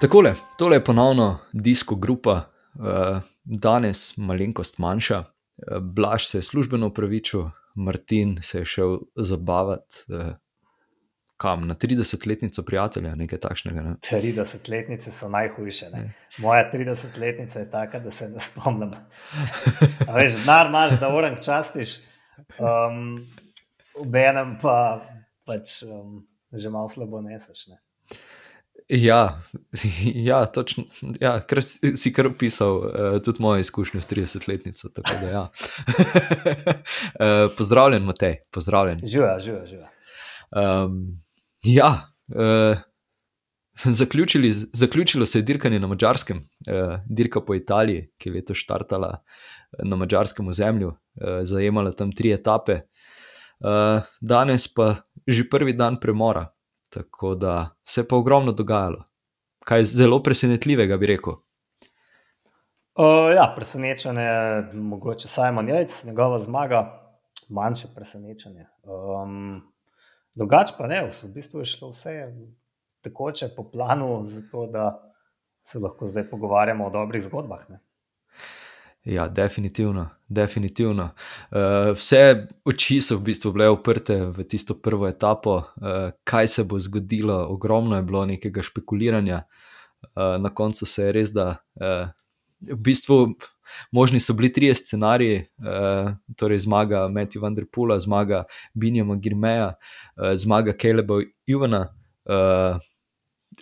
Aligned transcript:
Takole, 0.00 0.34
tole 0.58 0.76
je 0.76 0.84
ponovno 0.84 1.38
disko 1.52 1.94
grupa, 1.94 2.32
uh, 2.74 3.18
danes 3.44 4.16
malenkost 4.16 4.78
manjša. 4.78 5.18
Uh, 5.18 5.78
Blaž 5.78 6.24
se 6.24 6.38
je 6.38 6.42
službeno 6.42 6.86
upravičil, 6.86 7.42
Martin 7.74 8.38
se 8.42 8.58
je 8.58 8.64
šel 8.64 8.98
zabavati 9.16 9.96
uh, 10.08 10.32
kam 11.36 11.66
na 11.66 11.74
30-letnico 11.74 12.62
prijatelja, 12.66 13.14
nekaj 13.14 13.38
takšnega. 13.40 13.82
Ne? 13.82 13.94
30-letnice 14.04 15.12
so 15.12 15.28
najhujše. 15.28 15.90
Ne? 15.92 16.12
Moja 16.38 16.70
30-letnica 16.72 17.58
je 17.58 17.70
taka, 17.70 17.98
da 17.98 18.10
se 18.10 18.28
ne 18.28 18.40
spomnim. 18.40 18.92
Veš, 20.14 20.40
denar 20.40 20.68
imaš, 20.68 20.98
da 21.00 21.08
uran 21.16 21.36
častiš, 21.44 21.98
um, 22.58 23.20
v 24.04 24.24
enem 24.24 24.58
pa 24.62 25.00
pač 25.48 25.80
um, 25.84 26.20
že 26.52 26.72
malo 26.72 26.88
slabo 26.88 27.20
neseš. 27.24 27.68
Ne? 27.72 27.80
Ja, 28.90 29.42
ja, 30.14 30.46
točno. 30.46 30.84
Ja, 31.20 31.40
kar 31.40 31.62
si 31.96 32.12
kar 32.12 32.26
opisal, 32.26 32.76
uh, 32.76 33.22
tudi 33.24 33.42
moje 33.42 33.60
izkušnje 33.60 34.02
s 34.02 34.10
30-letnico. 34.10 34.88
Ja. 35.32 35.42
uh, 35.42 35.48
pozdravljen, 37.58 38.02
Matej, 38.02 38.36
pozdravljen. 38.50 39.00
Živa, 39.06 39.40
živa, 39.40 39.66
živa. 39.66 39.88
Um, 40.50 41.16
ja, 41.62 42.10
uh, 42.34 42.78
zaključili, 43.84 44.52
zaključilo 44.72 45.26
se 45.26 45.38
je 45.38 45.42
dirkanje 45.42 45.78
na 45.78 45.86
mačarskem, 45.86 46.38
uh, 46.38 46.98
dirka 47.06 47.40
po 47.40 47.54
Italiji, 47.54 48.08
ki 48.18 48.28
je 48.28 48.34
letos 48.34 48.58
štartala 48.58 49.22
na 49.84 49.96
mačarskem 49.96 50.48
ozemlju, 50.48 50.88
uh, 50.88 50.96
zajemala 51.42 51.92
tam 51.92 52.12
tri 52.12 52.32
etape. 52.32 52.80
Uh, 53.60 54.02
danes 54.20 54.74
pa 54.74 54.94
že 55.26 55.48
prvi 55.48 55.72
dan 55.72 56.00
premora. 56.00 56.48
Tako 56.90 57.34
da 57.34 57.70
se 57.84 58.00
je 58.00 58.08
pa 58.08 58.16
ogromno 58.16 58.52
dogajalo. 58.52 59.04
Kaj 59.64 59.84
zelo 59.84 60.22
presenetljivega, 60.22 60.96
bi 60.96 61.06
rekel. 61.06 61.32
Uh, 62.98 63.30
ja, 63.34 63.52
presenečenje 63.56 64.22
je 64.22 64.72
mogoče 64.72 65.28
Simon 65.28 65.68
Jajc, 65.68 66.04
njegova 66.04 66.38
zmaga, 66.38 66.80
manjše 67.50 67.88
presenečenje. 67.94 68.66
Um, 68.82 69.62
drugače 70.34 70.74
pa 70.78 70.86
ne, 70.86 71.02
v 71.22 71.28
bistvu 71.34 71.60
je 71.60 71.64
šlo 71.64 71.88
vse 71.88 72.32
tekoče 73.00 73.48
po 73.56 73.70
planu, 73.70 74.24
zato 74.24 74.66
da 74.66 75.12
se 75.62 75.78
lahko 75.78 76.06
zdaj 76.06 76.30
pogovarjamo 76.30 76.86
o 76.86 76.90
dobrih 76.90 77.22
zgodbah. 77.22 77.70
Ne? 77.70 77.80
Ja, 79.04 79.28
definitivno. 79.28 80.08
definitivno. 80.28 81.10
Uh, 81.50 81.96
vse 81.96 82.46
oči 82.64 83.00
so 83.00 83.16
v 83.16 83.22
bistvu 83.30 83.52
bile 83.52 83.70
uprte 83.72 84.14
v 84.30 84.44
tisto 84.44 84.74
prvo 84.74 85.08
etapo, 85.08 85.56
uh, 85.56 86.12
kaj 86.24 86.48
se 86.48 86.64
bo 86.64 86.78
zgodilo. 86.78 87.46
Ogromno 87.48 87.96
je 87.96 88.02
bilo 88.02 88.26
nekega 88.26 88.62
špekuliranja, 88.62 89.42
uh, 90.02 90.36
na 90.42 90.54
koncu 90.54 90.86
se 90.86 91.04
je 91.04 91.12
res, 91.12 91.32
da 91.32 91.56
uh, 91.80 92.12
v 92.60 92.76
bistvu 92.76 93.34
možni 93.92 94.20
so 94.20 94.34
bili 94.34 94.52
trije 94.52 94.74
scenariji, 94.74 95.40
uh, 95.40 96.12
torej 96.36 96.58
zmaga 96.58 97.08
Matthew 97.08 97.42
Vanderpula, 97.42 97.98
zmaga 97.98 98.44
Binjama 98.74 99.16
Girmeja, 99.16 99.74
uh, 100.16 100.34
zmaga 100.34 100.76
Kaleba 100.76 101.22
Ivana. 101.46 101.88
Uh, 102.28 102.78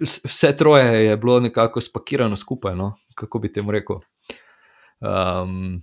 vse 0.01 0.57
troje 0.57 1.07
je 1.07 1.17
bilo 1.17 1.41
nekako 1.41 1.81
spakirano 1.81 2.37
skupaj, 2.37 2.77
no? 2.77 2.93
kako 3.15 3.39
bi 3.39 3.53
temu 3.53 3.71
rekel. 3.71 4.03
Um, 5.01 5.83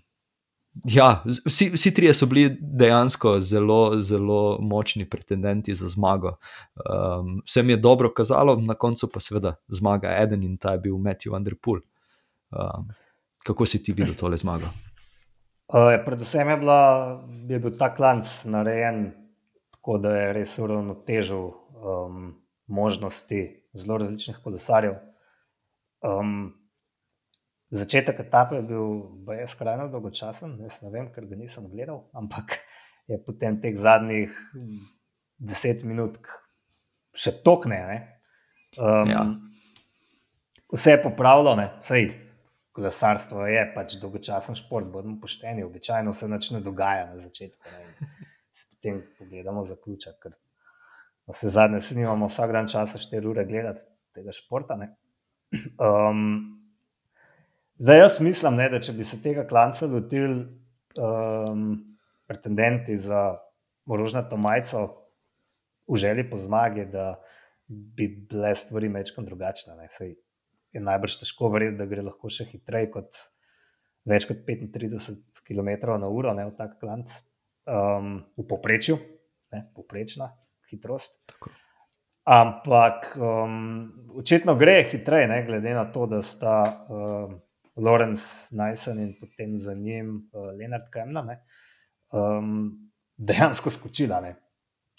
ja, 0.84 1.24
vsi, 1.46 1.70
vsi 1.74 1.94
trije 1.94 2.14
so 2.14 2.26
bili 2.26 2.58
dejansko 2.62 3.40
zelo, 3.40 3.98
zelo 4.02 4.58
močni 4.62 5.10
pretendenti 5.10 5.76
za 5.76 5.88
zmago. 5.88 6.36
Um, 6.76 7.42
vse 7.46 7.64
mi 7.64 7.74
je 7.74 7.78
dobro 7.78 8.14
kazalo, 8.14 8.56
na 8.56 8.74
koncu 8.74 9.12
pa 9.14 9.20
seveda 9.20 9.56
zmaga 9.68 10.18
eden 10.22 10.44
in 10.44 10.58
ta 10.58 10.72
je 10.72 10.80
bil 10.80 10.94
Matthew 10.94 11.36
Underpool. 11.36 11.80
Um, 12.52 12.90
kako 13.46 13.66
si 13.66 13.84
ti 13.84 13.94
videl 13.94 14.14
tole 14.14 14.38
zmago? 14.38 14.66
Uh, 15.68 15.96
predvsem 16.06 16.50
je, 16.50 16.58
bila, 16.58 16.82
je 17.50 17.60
bil 17.60 17.78
ta 17.78 17.94
klanc 17.96 18.46
narejen 18.46 19.12
tako, 19.72 19.98
da 19.98 20.16
je 20.18 20.34
res 20.34 20.60
uravnotežil 20.60 21.46
um, 21.46 22.34
možnosti 22.68 23.42
zelo 23.74 23.98
različnih 23.98 24.38
kolesarjev. 24.44 24.94
Um, 26.02 26.54
Začetek 27.74 28.20
etape 28.22 28.60
je 28.60 28.66
bil 28.70 28.92
skrajno 29.50 29.88
dolgočasen, 29.90 30.60
jaz 30.62 30.84
ne 30.86 30.92
vem, 30.94 31.08
ker 31.14 31.26
ga 31.26 31.38
nisem 31.40 31.66
gledal, 31.72 32.04
ampak 32.14 32.60
je 33.10 33.18
potem 33.26 33.58
teh 33.62 33.74
zadnjih 33.78 34.34
deset 35.42 35.82
minut 35.84 36.20
še 37.16 37.34
tokne. 37.46 37.82
Um, 38.78 39.10
ja. 39.10 39.24
Vse 40.76 40.96
je 40.96 41.02
popravilo, 41.02 41.56
vse 41.82 42.04
kolesarstvo 42.76 43.46
je 43.48 43.64
pač 43.76 43.96
dolgočasen 44.02 44.58
šport, 44.60 44.90
bodimo 44.92 45.20
pošteni, 45.22 45.64
običajno 45.64 46.14
se 46.14 46.28
nič 46.28 46.52
ne 46.52 46.62
dogaja 46.62 47.08
na 47.08 47.18
začetku. 47.18 47.72
Ne? 47.72 48.10
Se 48.52 48.68
potem 48.72 49.02
pogledamo 49.20 49.64
zaključek, 49.68 50.20
ker 50.22 50.36
vse 51.32 51.50
zadnje 51.56 51.82
se 51.82 51.96
nimamo 51.96 52.28
vsak 52.30 52.52
dan 52.56 52.68
časa 52.72 53.00
4 53.00 53.32
ure 53.32 53.46
gledati 53.48 53.88
tega 54.16 54.36
športa. 54.36 54.78
Um, 55.80 56.55
Zdaj, 57.78 57.98
jaz 58.00 58.20
mislim, 58.24 58.56
ne, 58.56 58.70
da 58.72 58.80
če 58.80 58.94
bi 58.96 59.04
se 59.04 59.18
tega 59.20 59.44
klanca 59.48 59.88
lotili 59.92 60.46
um, 60.96 61.74
pretendenti 62.28 62.96
za 62.96 63.34
morožnato 63.86 64.38
majico 64.40 64.86
v 65.92 66.00
želji 66.00 66.24
po 66.30 66.40
zmagi, 66.40 66.86
da 66.88 67.18
bi 67.68 68.08
bile 68.30 68.54
stvari 68.56 68.90
mečkam 68.90 69.28
drugačne. 69.28 69.76
Je 70.72 70.82
najbrž 70.82 71.20
težko 71.20 71.52
verjeti, 71.52 71.76
da 71.82 71.90
gre 71.90 72.06
lahko 72.06 72.32
še 72.32 72.48
hitreje 72.48 72.94
kot 72.96 73.20
več 74.08 74.28
kot 74.30 74.46
35 74.48 75.44
km/h 75.44 76.00
ne, 76.00 76.48
v 76.48 76.56
tak 76.56 76.80
klanc, 76.80 77.12
um, 77.68 78.22
v 78.40 78.48
poprečju, 78.48 78.96
ne, 79.52 79.66
poprečna 79.76 80.32
hitrost. 80.72 81.26
Tako. 81.28 81.52
Ampak 82.32 83.18
um, 83.20 83.90
očitno 84.16 84.56
gre 84.56 84.80
hitreje, 84.88 85.28
ne, 85.28 85.44
glede 85.44 85.76
na 85.76 85.84
to, 85.92 86.08
da 86.08 86.24
sta. 86.24 86.56
Um, 86.88 87.42
Lorenz 87.76 88.52
Nysen 88.56 89.00
in 89.04 89.14
potem 89.20 89.58
za 89.58 89.74
njim 89.74 90.30
uh, 90.34 90.52
Leonard 90.58 90.88
Kemna, 90.94 91.26
um, 92.14 92.92
dejansko 93.18 93.70
skočila. 93.70 94.22
Ne. 94.22 94.36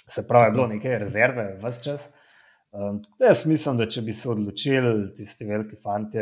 Se 0.09 0.27
pravi, 0.29 0.51
je 0.51 0.53
bilo 0.53 0.67
nekaj 0.67 0.99
rezerve, 0.99 1.47
vse 1.63 1.83
čas. 1.83 2.09
Um, 2.71 3.01
jaz 3.21 3.47
mislim, 3.47 3.79
da 3.81 3.87
če 3.89 4.03
bi 4.03 4.13
se 4.13 4.29
odločili 4.29 5.15
tisti 5.17 5.47
veliki 5.49 5.79
fanti, 5.83 6.21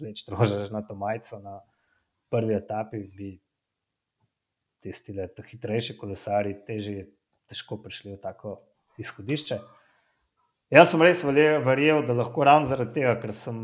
več 0.00 0.24
trože 0.24 0.64
na 0.72 0.80
to 0.86 0.96
majico 0.96 1.38
na 1.42 1.58
prvi 2.32 2.56
etapi, 2.56 3.02
bi 3.12 3.34
tisti 4.82 5.14
le 5.14 5.28
hitrejši 5.28 5.96
kolesari 5.98 6.56
težje, 6.66 7.04
težko 7.50 7.78
prišli 7.82 8.16
v 8.16 8.20
tako 8.22 8.56
izhodišče. 8.98 9.60
Jaz 10.72 10.88
sem 10.88 11.04
res 11.04 11.20
verjel, 11.28 12.00
da 12.08 12.16
lahko 12.16 12.46
ravno 12.48 12.64
zaradi 12.64 12.96
tega, 12.96 13.12
ker, 13.20 13.34
sem, 13.36 13.58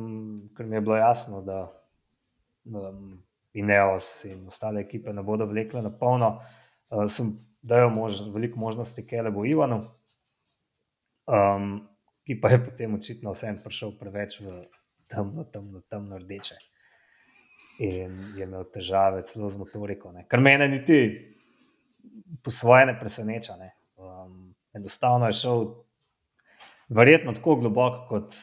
ker 0.56 0.68
mi 0.68 0.76
je 0.76 0.84
bilo 0.84 0.98
jasno, 0.98 1.40
da 1.42 1.62
um, 2.74 3.18
Ineos 3.58 4.24
in 4.28 4.46
ostale 4.46 4.84
ekipe 4.84 5.12
ne 5.12 5.22
bodo 5.22 5.46
vlekle 5.48 5.82
na 5.82 5.90
polno. 5.90 6.38
Uh, 6.90 7.06
sem 7.10 7.32
dal 7.62 7.90
mož, 7.90 8.20
veliko 8.34 8.60
možnosti 8.60 9.06
Kelebu 9.06 9.44
Ivanu, 9.48 9.82
um, 11.26 11.70
ki 12.26 12.38
pa 12.40 12.52
je 12.52 12.60
potem 12.64 12.94
očitno 12.94 13.32
vsem 13.32 13.58
prišel 13.64 13.94
preveč 13.98 14.40
v 14.40 14.62
temno, 15.08 15.44
temno, 15.44 15.82
temno 15.88 16.18
rdeče. 16.18 16.58
In 17.78 18.34
je 18.36 18.44
imel 18.44 18.66
težave 18.74 19.22
celo 19.26 19.48
z 19.48 19.58
motoriko, 19.58 20.12
ne. 20.12 20.26
kar 20.28 20.40
mene 20.42 20.68
niti 20.68 20.98
po 22.42 22.50
svoje 22.50 22.86
ne 22.86 22.98
preseneča. 22.98 23.56
Ne. 23.56 23.72
Um, 23.96 24.54
enostavno 24.74 25.26
je 25.26 25.38
šel 25.38 25.66
verjetno 26.88 27.32
tako 27.32 27.56
globoko, 27.56 28.06
kot 28.08 28.34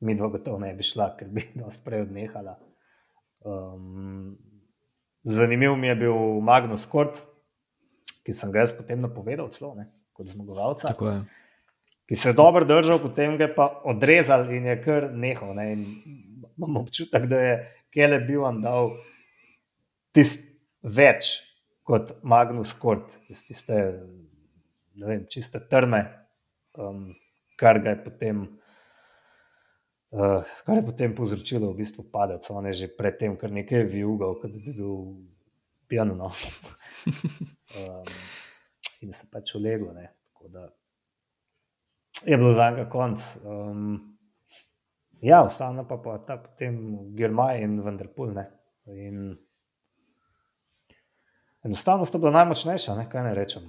mi 0.00 0.14
dva 0.14 0.28
gotovo 0.28 0.58
ne 0.58 0.74
bi 0.74 0.86
šla, 0.86 1.10
ker 1.18 1.28
bi 1.28 1.42
nas 1.62 1.80
prej 1.84 2.06
odnehala. 2.06 2.58
Um, 3.48 4.36
zanimiv 5.24 5.76
mi 5.76 5.88
je 5.88 5.94
bil 5.94 6.40
Magnus 6.44 6.86
Kort, 6.86 7.22
ki 8.26 8.34
sem 8.36 8.52
ga 8.52 8.66
jaz 8.66 8.74
potem 8.76 9.00
napovedal, 9.00 9.48
celo 9.54 9.72
ne, 9.78 9.88
kot 10.12 10.28
zmagovalca. 10.28 10.92
Ki 12.08 12.16
se 12.16 12.30
je 12.30 12.36
dobro 12.36 12.64
držal, 12.68 13.00
potem 13.00 13.36
ga 13.40 13.48
je 13.48 13.54
pa 13.54 13.68
odrezal 13.88 14.48
in 14.52 14.68
je 14.68 14.76
kar 14.84 15.08
nehal. 15.12 15.54
Ne, 15.56 15.66
imam 16.56 16.80
občutek, 16.82 17.28
da 17.28 17.40
je 17.40 17.58
Kele 17.94 18.20
bil 18.20 18.42
vam 18.44 18.60
dal 18.60 18.92
tist 20.12 20.44
več 20.82 21.38
kot 21.88 22.18
Magnus 22.20 22.74
Kort, 22.76 23.16
iz 23.32 23.40
tiste, 23.48 23.76
vem, 25.00 25.24
čiste 25.32 25.62
trme, 25.70 26.02
um, 26.76 27.14
kar 27.56 27.80
ga 27.80 27.96
je 27.96 28.02
potem. 28.04 28.42
Uh, 30.10 30.44
kar 30.64 30.80
je 30.80 30.86
potem 30.86 31.14
povzročilo 31.14 31.68
v 31.72 31.82
bistvu 31.82 32.06
padec, 32.12 32.46
on 32.50 32.66
je 32.70 32.72
že 32.72 32.88
predtem 32.88 33.36
kar 33.36 33.52
nekaj 33.52 33.84
vijugal, 33.84 34.38
kot 34.40 34.52
da 34.52 34.58
bi 34.58 34.72
bil 34.72 34.94
pijan. 35.88 36.16
No. 36.16 36.32
um, 37.76 38.12
in 39.04 39.12
se 39.12 39.28
pač 39.32 39.54
ulegel. 39.54 39.92
Je 42.24 42.36
bilo 42.36 42.52
za 42.52 42.70
njega 42.70 42.88
konc. 42.90 43.20
Um, 43.44 44.18
Ja, 45.20 45.42
ostalo 45.42 45.84
pa 45.88 45.96
pa 45.96 46.18
ta 46.18 46.36
potem 46.36 46.98
Germaj 47.14 47.62
in 47.62 47.80
Vanderpool. 47.82 48.34
Ne? 48.34 48.46
In 48.86 49.36
enostavno 51.64 52.04
sta 52.04 52.18
bila 52.18 52.30
najmočnejša, 52.30 52.94
ne? 52.94 53.08
kaj 53.10 53.24
ne 53.26 53.34
rečem. 53.34 53.62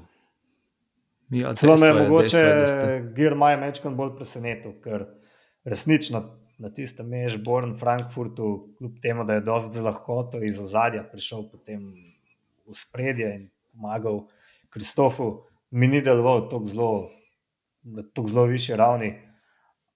Ja, 1.30 1.53
Celo 1.56 1.77
me 1.77 1.88
je 1.88 1.94
mogoče 1.94 2.44
da 2.44 3.00
Germaj 3.15 3.57
mečkam 3.57 3.97
bolj 3.97 4.15
presenetil, 4.18 4.77
ker 4.81 5.06
resnično 5.63 6.39
na 6.59 6.69
tistem 6.69 7.07
Mešborn, 7.07 7.77
Frankfurtu, 7.79 8.75
kljub 8.77 9.00
temu, 9.01 9.23
da 9.23 9.33
je 9.33 9.45
dosti 9.47 9.77
z 9.77 9.83
lahkoto 9.83 10.44
iz 10.44 10.59
ozadja 10.59 11.03
prišel 11.11 11.45
potem 11.51 11.94
v 12.67 12.75
spredje 12.75 13.29
in 13.35 13.47
pomagal 13.71 14.25
Kristofu, 14.69 15.45
mi 15.71 15.88
ni 15.88 16.01
deloval 16.01 16.50
tako 16.50 16.65
zelo, 16.65 16.91
na 17.83 18.03
tako 18.03 18.27
zelo 18.27 18.45
višji 18.45 18.75
ravni. 18.75 19.13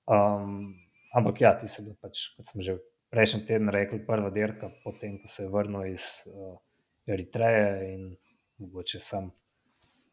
Um, 0.08 0.74
ampak 1.14 1.42
ja, 1.42 1.58
ti 1.58 1.68
se 1.68 1.84
bil 1.84 1.96
pač, 2.02 2.32
kot 2.38 2.48
smo 2.48 2.64
že 2.64 2.80
prejšnji 3.14 3.46
teden 3.46 3.70
rekli, 3.70 4.00
prva 4.06 4.32
dirka, 4.34 4.72
potem 4.84 5.20
ko 5.22 5.28
se 5.28 5.44
je 5.44 5.52
vrnil 5.52 5.92
iz 5.92 6.24
uh, 6.32 6.58
Eritreje 7.06 7.94
in 7.94 8.16
mogoče 8.58 9.00
sam 9.00 9.32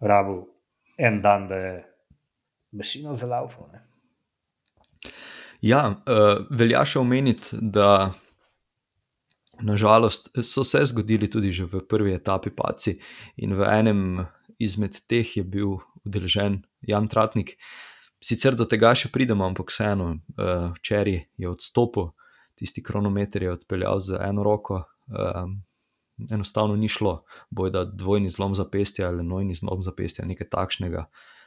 rabu 0.00 0.48
en 0.98 1.22
dan, 1.22 1.48
da 1.48 1.56
je 1.56 1.74
mašino 2.72 3.14
zalaufal. 3.14 3.70
Ja, 5.60 5.82
uh, 5.92 6.40
velja 6.56 6.82
še 6.88 7.00
omeniti, 7.02 7.58
da 7.60 8.12
nažalost 9.60 10.30
so 10.46 10.64
se 10.64 10.80
zgodili 10.88 11.28
tudi 11.28 11.52
že 11.52 11.66
v 11.68 11.82
prvi 11.84 12.14
etapi 12.16 12.52
paci, 12.56 12.96
in 13.36 13.52
v 13.58 13.68
enem 13.68 14.00
izmed 14.56 14.96
teh 15.08 15.36
je 15.36 15.44
bil 15.44 15.76
udeležen 16.04 16.62
Jan 16.80 17.08
Tratnik. 17.08 17.58
Sicer 18.20 18.56
do 18.56 18.64
tega 18.68 18.94
še 18.96 19.12
pridemo, 19.12 19.44
ampak 19.44 19.72
vseeno, 19.72 20.14
uh, 20.16 20.72
včeraj 20.80 21.24
je 21.36 21.48
odstopil, 21.48 22.12
tisti 22.56 22.84
kronometer 22.84 23.44
je 23.44 23.52
odpeljal 23.52 24.00
z 24.00 24.20
eno 24.20 24.44
roko. 24.44 24.84
Um, 25.08 25.60
enostavno 26.28 26.76
ni 26.76 26.88
šlo, 26.88 27.22
bojda 27.50 27.84
dvojni 27.84 28.28
zlom 28.28 28.54
zapestja 28.54 29.08
ali 29.08 29.24
nojni 29.24 29.56
zlom 29.56 29.84
zapestja, 29.84 30.28
nekaj 30.28 30.48
takšnega. 30.52 31.04
Uh, 31.08 31.39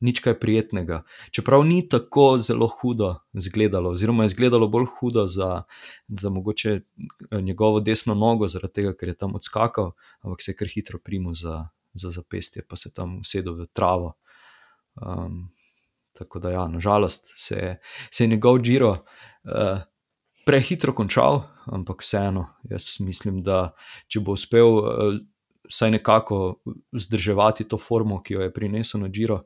nič 0.00 0.20
kaj 0.20 0.38
prijetnega. 0.40 1.02
Čeprav 1.30 1.64
ni 1.66 1.82
tako 1.88 2.38
zelo 2.38 2.68
hudo 2.68 3.14
izgledalo, 3.32 3.90
oziroma 3.90 4.24
je 4.24 4.32
izgledalo 4.32 4.68
bolj 4.68 4.86
hudo 4.98 5.26
za, 5.26 5.62
za 6.08 6.30
mogoče 6.30 6.72
eh, 6.72 7.40
njegovo 7.40 7.80
desno 7.80 8.14
nogo, 8.14 8.48
zaradi 8.48 8.80
tega, 8.80 8.94
ker 8.96 9.12
je 9.12 9.18
tam 9.18 9.34
odskakal, 9.34 9.92
ampak 10.22 10.42
se 10.42 10.50
je 10.50 10.56
kar 10.56 10.68
hitro 10.68 10.98
primil 10.98 11.34
za, 11.34 11.68
za 11.94 12.10
zapestje, 12.10 12.66
pa 12.68 12.76
se 12.76 12.92
tam 12.94 13.20
usedel 13.20 13.54
v 13.62 13.66
travo. 13.72 14.14
Um, 14.94 15.48
tako 16.12 16.38
da, 16.38 16.50
ja, 16.50 16.66
nažalost 16.68 17.32
se 17.36 17.56
je, 17.56 17.80
se 18.10 18.24
je 18.24 18.28
njegov 18.28 18.58
Giro 18.58 18.90
uh, 18.90 19.80
prehitro 20.46 20.92
končal, 20.92 21.42
ampak 21.66 22.02
vseeno, 22.02 22.46
jaz 22.68 22.98
mislim, 23.00 23.42
da 23.42 23.72
če 24.08 24.20
bo 24.20 24.34
uspel 24.36 24.78
uh, 24.78 25.20
vsaj 25.68 25.90
nekako 25.90 26.62
vzdrževati 26.92 27.68
to 27.68 27.78
formo, 27.78 28.22
ki 28.22 28.34
jo 28.34 28.40
je 28.40 28.52
prinesel 28.52 29.00
na 29.00 29.08
Giro, 29.08 29.42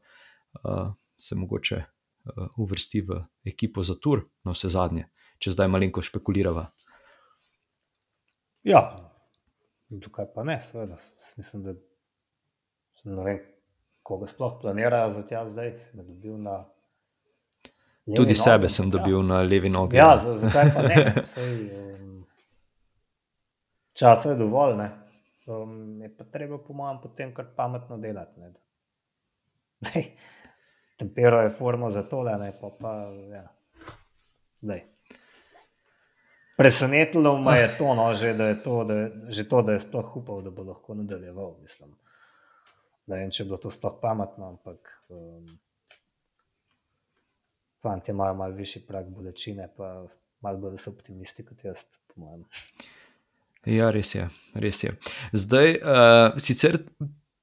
uh, 0.64 0.92
se 1.16 1.34
mogoče 1.34 1.76
uh, 1.76 2.46
uvrsti 2.56 3.00
v 3.00 3.20
ekipo 3.44 3.82
za 3.82 3.94
tur, 4.00 4.24
na 4.44 4.52
vse 4.52 4.68
zadnje, 4.68 5.08
če 5.38 5.52
zdaj 5.52 5.68
malenko 5.68 6.02
špekulirava. 6.02 6.70
Ja, 8.66 8.80
tukaj 10.02 10.32
pa 10.34 10.44
ne, 10.44 10.60
seveda. 10.62 10.96
Mislim, 11.36 11.62
da 11.62 11.74
ne 13.04 13.24
vem, 13.24 13.38
koga 14.02 14.26
sploh 14.26 14.58
planirajo 14.60 15.10
za 15.10 15.26
tja 15.26 15.44
zdaj, 15.48 15.76
si 15.76 15.96
me 15.96 16.02
dobil 16.02 16.38
na. 16.42 16.64
Tudi 18.06 18.34
nogi, 18.34 18.34
sebe 18.34 18.68
sem 18.68 18.86
ja. 18.86 18.90
dobil 18.90 19.22
na 19.22 19.42
levi 19.42 19.68
nogi. 19.70 19.96
Ja, 19.96 20.16
za- 20.16 20.36
zakaj 20.38 20.70
pa 20.74 20.82
ne? 20.82 21.14
Sej, 21.22 21.70
um, 21.74 22.26
časa 23.98 24.30
je 24.30 24.38
dovolj, 24.42 24.76
ne. 24.78 25.05
Um, 25.46 26.02
je 26.02 26.10
pa 26.16 26.24
treba, 26.24 26.58
po 26.58 26.74
mojem, 26.74 26.98
potem 27.02 27.34
kar 27.34 27.46
pametno 27.56 27.98
delati. 28.02 28.40
Ne. 28.40 28.52
Dej, 29.86 30.08
tempero 30.98 31.40
je 31.40 31.50
formo 31.50 31.90
za 31.90 32.02
tole, 32.02 32.34
ne 32.38 32.50
pa 32.60 32.70
pa. 32.80 32.94
Ja. 33.30 33.46
Presenetilo 36.56 37.38
me 37.38 37.58
je 37.58 37.68
to, 37.78 37.94
no, 37.94 38.14
že, 38.14 38.32
da 38.34 38.48
je 38.48 38.62
to, 38.62 38.84
da, 38.84 38.94
že 39.28 39.48
to, 39.48 39.62
da 39.62 39.72
je 39.72 39.84
sploh 39.84 40.16
upal, 40.16 40.42
da 40.42 40.50
bo 40.50 40.64
lahko 40.64 40.94
nadaljeval. 40.94 41.56
Mislim. 41.60 41.92
Ne 43.06 43.20
vem, 43.20 43.30
če 43.30 43.42
je 43.42 43.46
bilo 43.46 43.60
to 43.62 43.70
sploh 43.70 44.00
pametno, 44.02 44.48
ampak 44.56 44.90
um, 45.12 45.58
fanti 47.84 48.10
imajo 48.10 48.34
malo 48.34 48.56
višji 48.56 48.86
prag 48.88 49.12
bolečine, 49.12 49.68
pa 49.76 50.06
malo 50.40 50.58
bolj 50.64 50.80
so 50.80 50.90
optimisti 50.90 51.44
kot 51.46 51.64
jaz, 51.64 51.84
po 52.08 52.24
mojem. 52.24 52.48
Ja, 53.66 53.90
res 53.90 54.14
je. 54.14 54.28
Res 54.54 54.84
je. 54.84 54.92
Zdaj, 55.34 55.72
uh, 55.82 56.36
sicer 56.38 56.78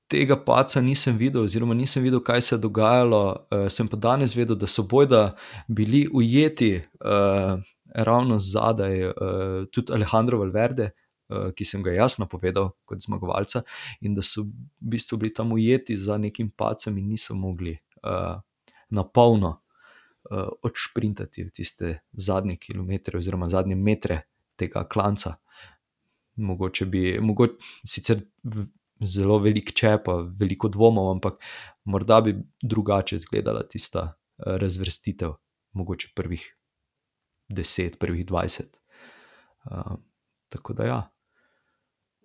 tega 0.07 0.37
paca 0.39 0.79
nisem 0.81 1.17
videl, 1.19 1.43
oziroma 1.43 1.75
nisem 1.75 2.05
videl, 2.05 2.21
kaj 2.23 2.41
se 2.41 2.55
je 2.55 2.61
dogajalo, 2.63 3.23
uh, 3.51 3.65
sem 3.67 3.89
pa 3.91 3.99
danes 3.99 4.35
vedel, 4.37 4.55
da 4.55 4.69
so 4.69 4.85
bojda 4.87 5.33
bili 5.67 6.05
ujeti 6.07 6.77
uh, 6.79 7.59
ravno 8.07 8.39
zadaj 8.39 9.03
uh, 9.09 9.65
tudi 9.71 9.93
Alejandro 9.93 10.39
Valverde, 10.39 10.93
uh, 11.27 11.51
ki 11.51 11.67
sem 11.67 11.83
ga 11.83 11.91
jaz 11.97 12.17
napovedal 12.23 12.71
kot 12.87 13.03
zmagovalca, 13.03 13.65
in 13.99 14.15
da 14.15 14.23
so 14.23 14.47
v 14.47 14.95
bistvu 14.95 15.19
bili 15.19 15.35
tam 15.35 15.51
ujeti 15.51 15.99
za 15.99 16.17
nekim 16.17 16.53
pacem 16.55 16.97
in 17.03 17.11
niso 17.11 17.35
mogli 17.35 17.75
uh, 17.75 18.39
na 18.89 19.03
polno 19.03 19.57
uh, 20.31 20.47
odšprintati 20.63 21.49
tiste 21.51 21.97
zadnje 22.13 22.55
kilometre, 22.55 23.19
oziroma 23.19 23.51
zadnje 23.51 23.75
metre 23.75 24.23
tega 24.55 24.87
klanca 24.87 25.35
mogoče 26.35 26.85
bi, 26.85 27.19
mogoče 27.21 27.53
sicer 27.87 28.21
zelo 29.03 29.39
velik 29.43 29.73
če, 29.75 29.97
pa 30.05 30.15
veliko 30.39 30.69
dvomov, 30.71 31.11
ampak 31.11 31.39
morda 31.85 32.21
bi 32.21 32.35
drugače 32.61 33.15
izgledala 33.15 33.63
tista 33.67 34.05
eh, 34.09 34.57
razvrstitev, 34.61 35.35
mogoče 35.73 36.13
prvih 36.15 36.45
deset, 37.49 37.99
prvih 37.99 38.25
dvajset. 38.25 38.79
Uh, 39.63 39.95
tako 40.49 40.73
da 40.73 40.85
ja. 40.85 41.01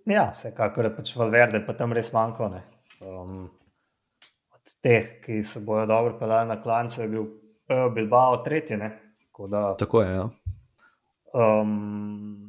Ja, 0.06 0.30
vsekakor 0.32 0.88
je 0.88 0.94
pač 0.96 1.12
Valverde, 1.16 1.60
pa 1.66 1.74
tam 1.76 1.92
res 1.92 2.10
manjko. 2.12 2.48
ne. 2.48 2.62
Um, 3.00 3.44
od 4.54 4.72
teh, 4.82 5.18
ki 5.24 5.42
se 5.42 5.60
bojo 5.60 5.86
dobro 5.86 6.16
pelali 6.18 6.48
na 6.48 6.62
klance, 6.62 7.02
je 7.02 7.08
bil 7.08 7.26
uh, 7.26 7.92
Bilbao 7.94 8.40
tretji. 8.44 8.76
ne. 8.76 8.90
Tako 9.26 9.48
da, 9.48 9.76
Tako 9.76 10.02
je. 10.02 10.14
Ja. 10.14 10.28
um, 11.34 12.47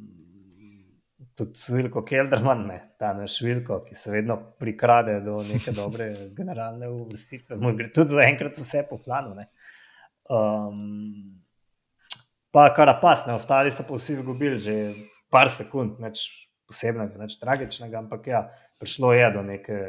tudi 1.40 1.72
Vilko 1.72 2.04
Kelderman, 2.04 2.66
ne, 2.68 2.78
ta 3.00 3.14
naš 3.16 3.38
Vilko, 3.44 3.80
ki 3.86 3.96
se 3.96 4.12
vedno 4.12 4.36
prikrade 4.60 5.16
do 5.24 5.38
neke 5.48 5.72
dobre 5.72 6.10
generalne 6.38 6.90
uvrstitve. 6.92 7.56
Mu 7.56 7.72
gre 7.78 7.88
tudi 7.96 8.18
zaenkrat 8.18 8.60
vse 8.60 8.84
po 8.90 9.00
planu. 9.00 9.32
ne. 9.38 9.48
Um, 10.30 11.40
pa 12.54 12.68
karapas, 12.76 13.24
ne, 13.26 13.38
ostali 13.40 13.72
so 13.72 13.86
pa 13.88 13.96
vsi 13.96 14.18
izgubili 14.18 14.58
že 14.60 14.76
par 15.32 15.48
sekund, 15.48 15.96
nič 16.02 16.22
posebnega, 16.68 17.18
nič 17.18 17.38
tragičnega, 17.40 18.04
ampak 18.04 18.30
ja, 18.30 18.44
prišlo 18.78 19.14
je 19.16 19.32
do 19.34 19.42
neke 19.46 19.80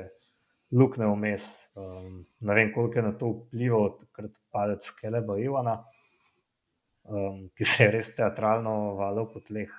luknje 0.72 1.12
vmes. 1.12 1.48
Um, 1.76 2.24
ne 2.40 2.58
vem, 2.58 2.72
koliko 2.74 3.00
je 3.00 3.06
na 3.06 3.14
to 3.18 3.34
vplival 3.36 3.98
takrat 4.00 4.38
padec 4.54 4.90
Keleba 4.98 5.38
Ivana, 5.38 5.78
um, 7.06 7.48
ki 7.58 7.68
se 7.68 7.86
je 7.86 7.94
res 7.98 8.14
teatralno 8.16 8.96
valil 9.02 9.28
po 9.30 9.44
tleh. 9.44 9.70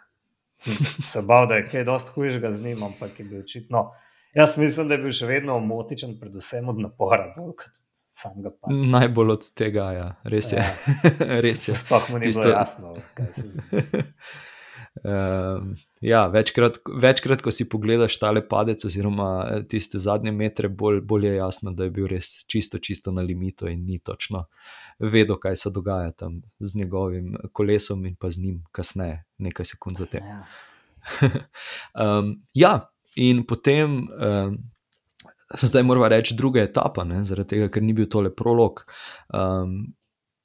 Sem 0.62 1.02
se 1.02 1.22
bal, 1.26 1.48
da 1.50 1.58
je 1.58 1.66
kaj 1.68 1.84
dosti 1.88 2.14
hujšega 2.14 2.52
z 2.52 2.68
njim, 2.68 2.82
ampak 2.86 3.18
je 3.20 3.24
bil 3.26 3.40
očitno. 3.42 3.90
Jaz 4.34 4.54
mislim, 4.58 4.88
da 4.88 4.94
je 4.96 5.02
bil 5.02 5.12
še 5.12 5.26
vedno 5.28 5.56
omotičen, 5.58 6.14
predvsem 6.20 6.68
od 6.72 6.78
napora, 6.80 7.26
bolj 7.36 7.56
kot 7.64 7.82
samega 7.92 8.52
padca. 8.54 8.86
Najbolj 8.94 9.34
od 9.34 9.50
tega, 9.58 9.90
ja. 9.92 10.06
res 10.24 10.52
je. 10.54 10.62
Ja. 10.62 11.02
res 11.44 11.66
je. 11.68 11.74
Sploh 11.76 12.08
mu 12.12 12.22
ni 12.22 12.30
Tisto- 12.30 12.46
bilo 12.46 12.54
jasno, 12.54 12.94
kaj 13.18 13.32
se 13.32 13.48
zgodi. 13.50 14.04
Um, 14.92 15.72
ja, 16.04 16.26
večkrat, 16.28 16.76
večkrat, 17.00 17.40
ko 17.42 17.50
si 17.50 17.64
pogledaš 17.68 18.18
tale 18.20 18.42
padec, 18.44 18.84
oziroma 18.84 19.28
eh, 19.48 19.62
tiste 19.64 19.98
zadnje 19.98 20.34
metre, 20.36 20.68
bolj, 20.68 21.00
bolj 21.00 21.26
je 21.30 21.36
jasno, 21.36 21.72
da 21.72 21.88
je 21.88 21.94
bil 21.96 22.10
res 22.12 22.28
čisto, 22.44 22.78
čisto 22.78 23.12
na 23.12 23.24
limitu 23.24 23.70
in 23.72 23.86
ni 23.88 23.98
točno 23.98 24.44
vedel, 24.98 25.38
kaj 25.40 25.56
se 25.56 25.70
dogaja 25.70 26.10
tam 26.10 26.42
z 26.60 26.78
njegovim 26.78 27.36
kolesom 27.52 28.06
in 28.06 28.16
pa 28.20 28.30
z 28.30 28.42
njim, 28.42 28.60
kasneje, 28.72 29.24
nekaj 29.38 29.66
sekund 29.72 29.96
zatem. 29.96 30.28
Ja. 30.28 30.44
um, 32.18 32.34
ja, 32.64 32.74
in 33.16 33.46
potem, 33.48 33.96
um, 33.96 34.58
zdaj 35.62 35.82
moramo 35.82 36.08
reči, 36.08 36.36
druga 36.36 36.62
etapa, 36.62 37.04
ne, 37.04 37.24
zaradi 37.24 37.56
tega, 37.56 37.72
ker 37.72 37.82
ni 37.82 37.96
bil 37.96 38.10
tole 38.12 38.30
prolog. 38.34 38.84
Um, 39.32 39.94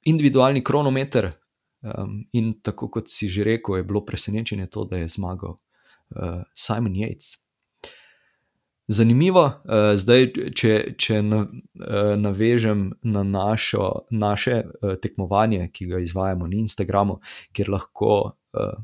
individualni 0.08 0.64
kronometer, 0.64 1.34
um, 1.82 2.24
in 2.32 2.54
tako 2.62 2.88
kot 2.90 3.08
si 3.08 3.28
že 3.28 3.44
rekel, 3.44 3.76
je 3.76 3.84
bilo 3.84 4.04
presenečenje 4.04 4.66
to, 4.66 4.84
da 4.84 4.96
je 4.96 5.08
zmagal 5.08 5.56
uh, 5.56 6.42
Simon 6.54 6.94
Yates. 6.94 7.38
Zanimivo, 8.88 9.44
uh, 9.44 9.92
zdaj, 10.00 10.30
če, 10.56 10.74
če 10.96 11.20
na, 11.22 11.42
uh, 11.44 12.14
navežem 12.16 12.92
na 13.04 13.22
našo, 13.22 14.08
naše 14.10 14.62
uh, 14.64 14.94
tekmovanje, 15.02 15.68
ki 15.72 15.90
ga 15.90 16.00
izvajamo 16.00 16.48
na 16.48 16.56
Instagramu, 16.56 17.18
kjer 17.52 17.68
lahko 17.68 18.14
uh, 18.32 18.78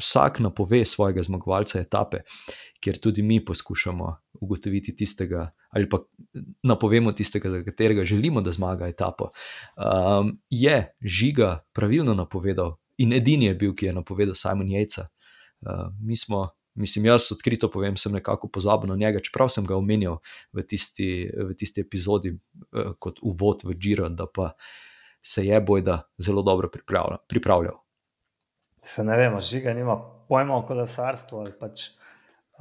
vsak 0.00 0.40
napove 0.40 0.84
svojega 0.84 1.22
zmagovalca 1.22 1.80
etape, 1.80 2.22
kjer 2.80 2.98
tudi 2.98 3.22
mi 3.22 3.44
poskušamo 3.44 4.16
ugotoviti 4.40 4.96
tistega, 4.96 5.50
ali 5.70 5.88
pa 5.88 5.98
napovemo 6.62 7.12
tistega, 7.12 7.50
za 7.50 7.64
katerega 7.64 8.04
želimo, 8.04 8.40
da 8.40 8.52
zmaga 8.52 8.88
etapo. 8.88 9.28
Um, 9.76 10.38
je 10.50 10.94
žiga 11.00 11.58
pravilno 11.72 12.14
napovedal 12.14 12.76
in 12.98 13.12
edini 13.12 13.44
je 13.44 13.54
bil, 13.54 13.74
ki 13.74 13.86
je 13.86 13.92
napovedal 13.92 14.34
Simon 14.34 14.68
Jejca. 14.68 15.06
Uh, 15.60 15.92
mi 16.00 16.16
smo 16.16 16.48
Mislim, 16.74 17.04
jaz 17.06 17.26
odkrito 17.32 17.68
povem, 17.70 17.96
sem 18.00 18.12
nekako 18.12 18.48
pozabil 18.48 18.88
na 18.88 18.96
njega, 18.96 19.20
čeprav 19.20 19.50
sem 19.52 19.66
ga 19.68 19.76
omenjal 19.76 20.22
v 20.56 20.64
tisti, 20.64 21.28
v 21.28 21.52
tisti 21.58 21.84
epizodi 21.84 22.32
uh, 22.32 22.94
kot 22.98 23.20
uvod 23.22 23.64
v 23.64 23.76
Džiro, 23.76 24.08
da 24.08 24.26
pa 24.26 24.54
se 25.22 25.44
je 25.46 25.60
bojda 25.60 26.00
zelo 26.18 26.42
dobro 26.42 26.70
pripravljal. 27.28 27.81
Se 28.82 29.04
ne 29.04 29.16
vemo, 29.16 29.40
žiga 29.40 29.74
nima 29.74 29.96
pojma 30.28 30.56
o 30.56 30.66
kolesarstvu 30.66 31.38
ali 31.38 31.52
pač. 31.58 31.90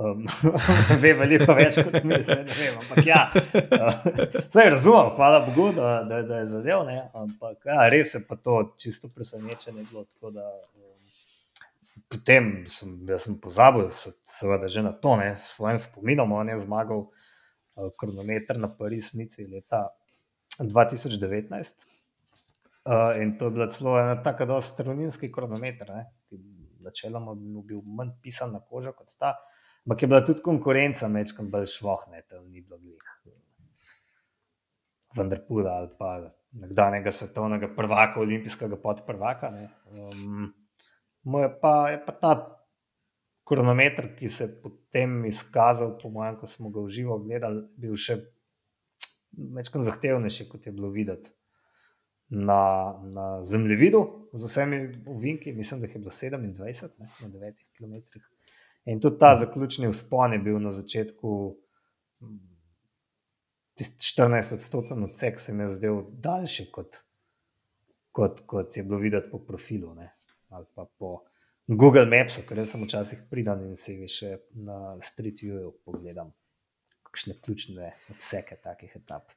Um, 0.02 0.24
ve 1.04 1.12
veliko 1.14 1.54
več 1.54 1.76
kot 1.84 1.98
mi, 2.08 2.18
se 2.24 2.38
ne 2.42 2.56
vem. 2.58 2.78
Ampak 2.80 3.06
ja, 3.06 3.26
uh, 3.34 4.70
razumem, 4.72 5.10
hvala 5.18 5.42
Bogu, 5.46 5.68
da, 5.76 5.90
da, 6.08 6.22
da 6.26 6.40
je 6.42 6.48
zadev. 6.54 6.86
Ne? 6.88 7.02
Ampak 7.18 7.68
ja, 7.70 7.84
res 7.92 8.16
je 8.16 8.22
pa 8.26 8.38
to 8.40 8.62
čisto 8.82 9.12
presenečenje 9.14 9.84
bilo. 9.90 10.06
Tako 10.06 10.32
da, 10.38 10.48
potem 12.12 12.52
sem, 12.72 12.96
sem 13.18 13.38
pozabil, 13.42 13.90
seveda, 13.92 14.72
že 14.72 14.86
na 14.86 14.94
to, 14.96 15.18
ne, 15.22 15.34
s 15.36 15.58
svojim 15.58 15.80
spominom. 15.82 16.38
On 16.40 16.50
je 16.50 16.58
zmagal 16.64 17.06
uh, 17.08 17.90
kronometer 18.00 18.62
na 18.62 18.72
Parisnici 18.72 19.48
leta 19.50 19.90
2019. 20.60 21.90
Uh, 22.82 23.22
in 23.22 23.38
to 23.38 23.46
je 23.46 23.52
bila 23.52 23.68
celo 23.70 24.00
ena 24.00 24.16
tako 24.24 24.46
zelo 24.46 24.62
strunjinski 24.62 25.32
kronometer, 25.32 25.90
ne, 25.90 26.06
ki 26.26 26.38
načeloma 26.82 27.36
bi 27.38 27.62
bil 27.68 27.82
manj 27.86 28.16
pisan 28.24 28.56
na 28.56 28.60
kožo 28.60 28.94
kot 28.98 29.14
ta. 29.20 29.36
Ampak 29.86 30.02
je 30.02 30.08
bila 30.08 30.22
tudi 30.26 30.42
konkurenca, 30.42 31.10
mečkam 31.10 31.52
bolj 31.54 31.68
švohne, 31.76 32.24
tam 32.30 32.48
ni 32.50 32.62
bilo 32.62 32.80
glih. 32.82 33.36
Vendar 35.18 35.44
puda 35.46 35.76
ali 35.78 35.92
pa 36.00 36.16
nekdanjega 36.52 37.12
svetovnega 37.12 37.70
prvaka, 37.76 38.20
olimpijskega 38.20 38.80
podprvaka. 38.82 39.52
Um, 39.86 40.50
je 41.38 41.50
pa, 41.62 41.74
je 41.92 42.00
pa 42.06 42.16
ta 42.18 42.34
kronometer, 43.46 44.10
ki 44.16 44.28
se 44.28 44.48
je 44.48 44.56
potem 44.64 45.26
izkazal, 45.30 46.00
po 46.02 46.10
mojem, 46.10 46.40
ko 46.40 46.50
smo 46.50 46.74
ga 46.74 46.82
v 46.82 46.96
živo 46.98 47.20
gledali, 47.22 47.62
bil 47.78 47.94
še 47.94 48.18
večkrat 49.38 49.86
zahtevnejši, 49.86 50.50
kot 50.50 50.66
je 50.66 50.74
bilo 50.74 50.90
videti 50.90 51.36
na, 52.32 52.64
na 53.04 53.44
zemljevidu 53.44 54.30
z 54.34 54.48
vsemi 54.48 55.04
uvinki. 55.08 55.54
Mislim, 55.54 55.82
da 55.82 55.88
je 55.88 56.00
bilo 56.00 56.10
27 56.10 56.90
ne, 57.00 57.10
na 57.22 57.28
9 57.28 57.66
km. 57.78 58.20
In 58.86 59.02
tudi 59.02 59.20
ta 59.20 59.36
zaključni 59.36 59.88
vzpon 59.92 60.34
je 60.34 60.40
bil 60.40 60.60
na 60.60 60.72
začetku. 60.72 61.58
14 63.82 64.54
odstotkov 64.54 65.04
odsek 65.04 65.40
se 65.40 65.54
mi 65.54 65.64
je 65.64 65.70
zdel 65.70 66.02
daljši, 66.12 66.68
kot, 66.72 66.98
kot, 68.12 68.42
kot 68.46 68.78
je 68.78 68.84
bilo 68.84 69.00
videti 69.00 69.32
po 69.32 69.40
profilu. 69.40 69.96
Ne 69.96 70.12
ali 70.52 70.66
pa 70.76 70.86
po 70.98 71.24
Google 71.68 72.06
Mapsu, 72.06 72.44
ker 72.48 72.66
sem 72.68 72.84
včasih 72.84 73.24
pridan 73.32 73.64
in 73.64 73.76
si 73.80 73.96
še 74.08 74.42
na 74.60 74.98
Street 75.00 75.44
View 75.46 75.72
pogledam, 75.86 76.34
kakšne 77.08 77.38
ključne 77.40 77.94
odseke 78.12 78.60
takih 78.60 78.98
etap. 79.00 79.32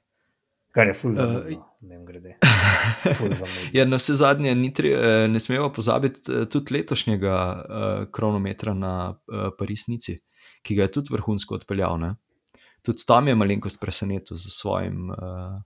Kar 0.75 0.91
je 0.91 0.97
fulz, 0.99 1.21
uh, 1.23 1.47
ne 1.87 1.95
vem, 1.95 2.03
grede. 2.09 2.39
ja, 3.76 3.85
na 3.85 3.97
vse 3.97 4.14
zadnje, 4.14 4.55
tri, 4.75 4.93
eh, 4.93 5.29
ne 5.29 5.41
smemo 5.41 5.73
pozabiti 5.73 6.33
eh, 6.33 6.45
tudi 6.50 6.75
letošnjega 6.75 7.37
uh, 7.55 8.11
kronometra 8.12 8.75
na 8.75 8.95
uh, 9.11 9.49
Parisnici, 9.59 10.17
ki 10.62 10.75
ga 10.75 10.88
je 10.88 10.93
tudi 10.99 11.14
vrhunsko 11.14 11.55
odpeljal. 11.55 11.99
Ne? 12.00 12.14
Tudi 12.83 13.07
tam 13.07 13.29
je 13.29 13.35
malenkost 13.35 13.81
presenetil 13.81 14.37
z 14.37 14.53
svojim. 14.53 15.11
Uh, 15.11 15.61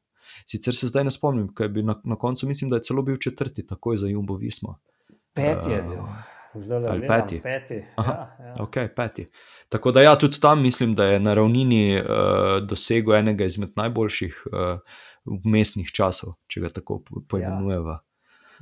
sicer 0.47 0.75
se 0.75 0.87
zdaj 0.87 1.05
ne 1.05 1.11
spomnim, 1.11 1.49
kaj 1.55 1.69
bi 1.69 1.83
na, 1.83 2.01
na 2.05 2.17
koncu, 2.17 2.47
mislim, 2.47 2.71
da 2.71 2.77
je 2.77 2.89
celo 2.91 3.03
bil 3.03 3.17
četrti, 3.17 3.67
takoj 3.67 3.97
za 3.97 4.09
Jumbo 4.09 4.37
Vismo. 4.37 4.71
Uh, 4.71 5.15
Peti 5.35 5.71
je 5.71 5.83
bil. 5.83 6.03
Zdaj 6.55 6.85
ali 6.89 6.99
gledam, 6.99 7.21
peti. 7.21 7.41
peti. 7.43 7.85
Aha, 7.97 8.37
ja, 8.39 8.47
ja. 8.47 8.55
Okay, 8.55 8.89
peti. 8.97 9.27
Tako 9.69 9.93
da, 9.93 10.03
ja, 10.03 10.17
tudi 10.19 10.41
tam 10.41 10.63
mislim, 10.63 10.95
da 10.95 11.05
je 11.05 11.21
na 11.21 11.35
ravnini 11.35 12.01
uh, 12.01 12.07
dosegel 12.63 13.15
enega 13.15 13.45
izmed 13.45 13.71
najboljših 13.77 14.47
uh, 14.47 14.81
mestnih 15.45 15.91
časov, 15.93 16.37
če 16.47 16.65
ga 16.65 16.73
tako 16.81 17.01
poimenujemo. 17.29 17.99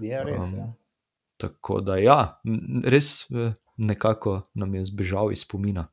Ja. 0.03 0.23
Res, 0.27 0.51
um, 0.51 0.59
ja. 0.59 0.67
Tako 1.41 1.81
da, 1.85 1.97
ja, 2.01 2.19
res 2.85 3.27
nekako 3.77 4.43
nam 4.55 4.75
je 4.75 4.85
zbežal 4.89 5.33
iz 5.33 5.45
spomina. 5.45 5.89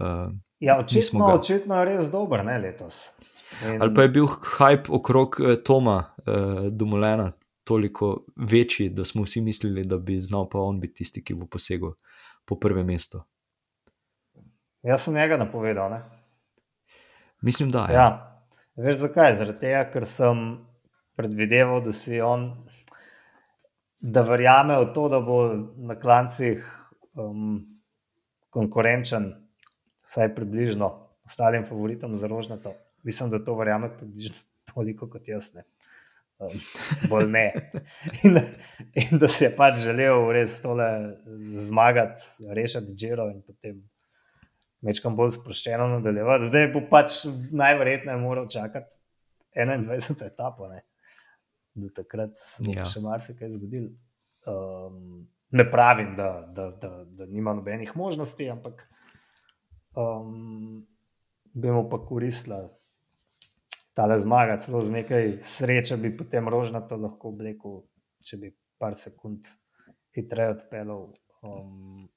Uh, 0.00 0.32
ja, 0.60 0.78
očitno, 0.80 1.26
ga... 1.26 1.38
očitno 1.38 1.78
je 1.80 1.84
res 1.92 2.10
dober, 2.12 2.44
ne 2.44 2.58
letos. 2.58 3.14
In... 3.62 3.82
Ali 3.82 3.94
pa 3.94 4.04
je 4.04 4.12
bil 4.16 4.26
hype 4.26 4.92
okrog 4.92 5.38
Toma, 5.64 5.98
uh, 6.24 6.66
Dumolena, 6.72 7.32
toliko 7.64 8.24
večji, 8.36 8.90
da 8.92 9.04
smo 9.04 9.24
vsi 9.24 9.40
mislili, 9.40 9.84
da 9.88 9.98
bi 9.98 10.18
znal 10.18 10.48
pa 10.48 10.58
on 10.60 10.80
biti 10.80 11.00
tisti, 11.04 11.24
ki 11.24 11.38
bo 11.38 11.46
posegel 11.46 11.94
po 12.44 12.58
prvem 12.60 12.86
mestu. 12.86 13.22
Jaz 14.84 15.06
sem 15.06 15.14
njega 15.14 15.36
napovedal. 15.40 15.90
Ne? 15.90 16.02
Mislim, 17.40 17.70
da 17.70 17.86
je. 17.88 17.94
Ja. 17.94 18.33
Veš 18.76 19.02
zakaj? 19.04 19.36
Zaradi 19.38 19.60
tega, 19.66 19.84
ker 19.92 20.06
sem 20.08 20.40
predvideval, 21.18 21.82
da 21.84 21.92
si 21.94 22.18
on, 22.24 22.48
da 24.00 24.24
verjame 24.26 24.80
v 24.82 24.88
to, 24.96 25.06
da 25.12 25.20
bo 25.22 25.38
na 25.90 25.94
klancih 26.00 26.64
um, 27.14 27.60
konkurenčen, 28.54 29.30
vsaj 30.04 30.34
približno 30.34 30.90
ostalim 31.24 31.64
favoritom 31.64 32.16
za 32.18 32.28
rožnato. 32.28 32.74
Mislim, 33.06 33.30
da 33.30 33.38
to 33.44 33.54
verjame 33.56 33.92
približno 33.94 34.42
toliko 34.74 35.08
kot 35.08 35.28
jaz. 35.28 35.52
Ne 35.54 35.64
bolj 37.08 37.30
ne. 37.30 37.52
In, 38.24 38.38
in 38.94 39.18
da 39.18 39.28
si 39.28 39.44
je 39.44 39.50
pač 39.56 39.78
želel 39.84 40.30
res 40.34 40.56
tole 40.62 40.86
zmagati, 41.60 42.20
rešiti 42.56 42.94
Džiro 42.94 43.28
in 43.30 43.42
potem 43.42 43.82
večkrat 44.84 45.16
bolj 45.16 45.34
sproščeno 45.38 45.88
nadaljevati. 45.96 46.48
Zdaj 46.50 46.68
bo 46.74 46.84
pač 46.90 47.22
najverjetneje 47.52 48.20
moral 48.20 48.48
čakati 48.52 48.98
21 49.56 50.26
etapo. 50.26 50.68
Ne. 50.68 50.82
Do 51.74 51.90
takrat 51.94 52.38
se 52.38 52.64
bo 52.66 52.74
ja. 52.76 52.86
še 52.88 53.02
marsikaj 53.04 53.54
zgodil. 53.56 53.90
Um, 54.50 55.24
ne 55.54 55.64
pravim, 55.70 56.14
da, 56.18 56.30
da, 56.54 56.68
da, 56.80 56.92
da 57.04 57.26
nima 57.26 57.54
nobenih 57.56 57.96
možnosti, 57.96 58.48
ampak 58.50 58.86
um, 59.96 60.84
bi 61.54 61.70
mu 61.70 61.86
pa 61.88 62.00
koristila 62.04 62.66
tale 63.94 64.18
zmaga, 64.18 64.58
celo 64.58 64.82
z 64.82 64.90
nekaj 64.90 65.36
sreče 65.40 65.96
bi 66.02 66.10
potem 66.16 66.48
rožnato 66.50 66.98
lahko 66.98 67.30
oblekel, 67.30 67.84
če 68.26 68.40
bi 68.42 68.50
par 68.82 68.98
sekund 68.98 69.48
hitreje 70.14 70.56
odpeljal. 70.56 71.06
Um, 71.44 72.08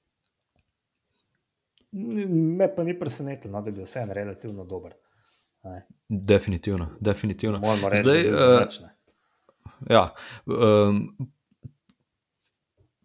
me 2.58 2.68
pa 2.76 2.84
ni 2.84 3.00
presenetilo, 3.00 3.52
no, 3.52 3.62
da 3.62 3.72
bi 3.72 3.80
bil 3.80 3.88
vseeno 3.88 4.14
relativno 4.14 4.66
dober. 4.66 4.94
Ne. 5.64 5.88
Definitivno, 6.08 6.92
definitivno. 7.00 7.62
Reči, 7.90 8.04
Zdaj, 8.04 8.30
uh, 8.30 8.88
ja, 9.90 10.04
um, 10.46 11.02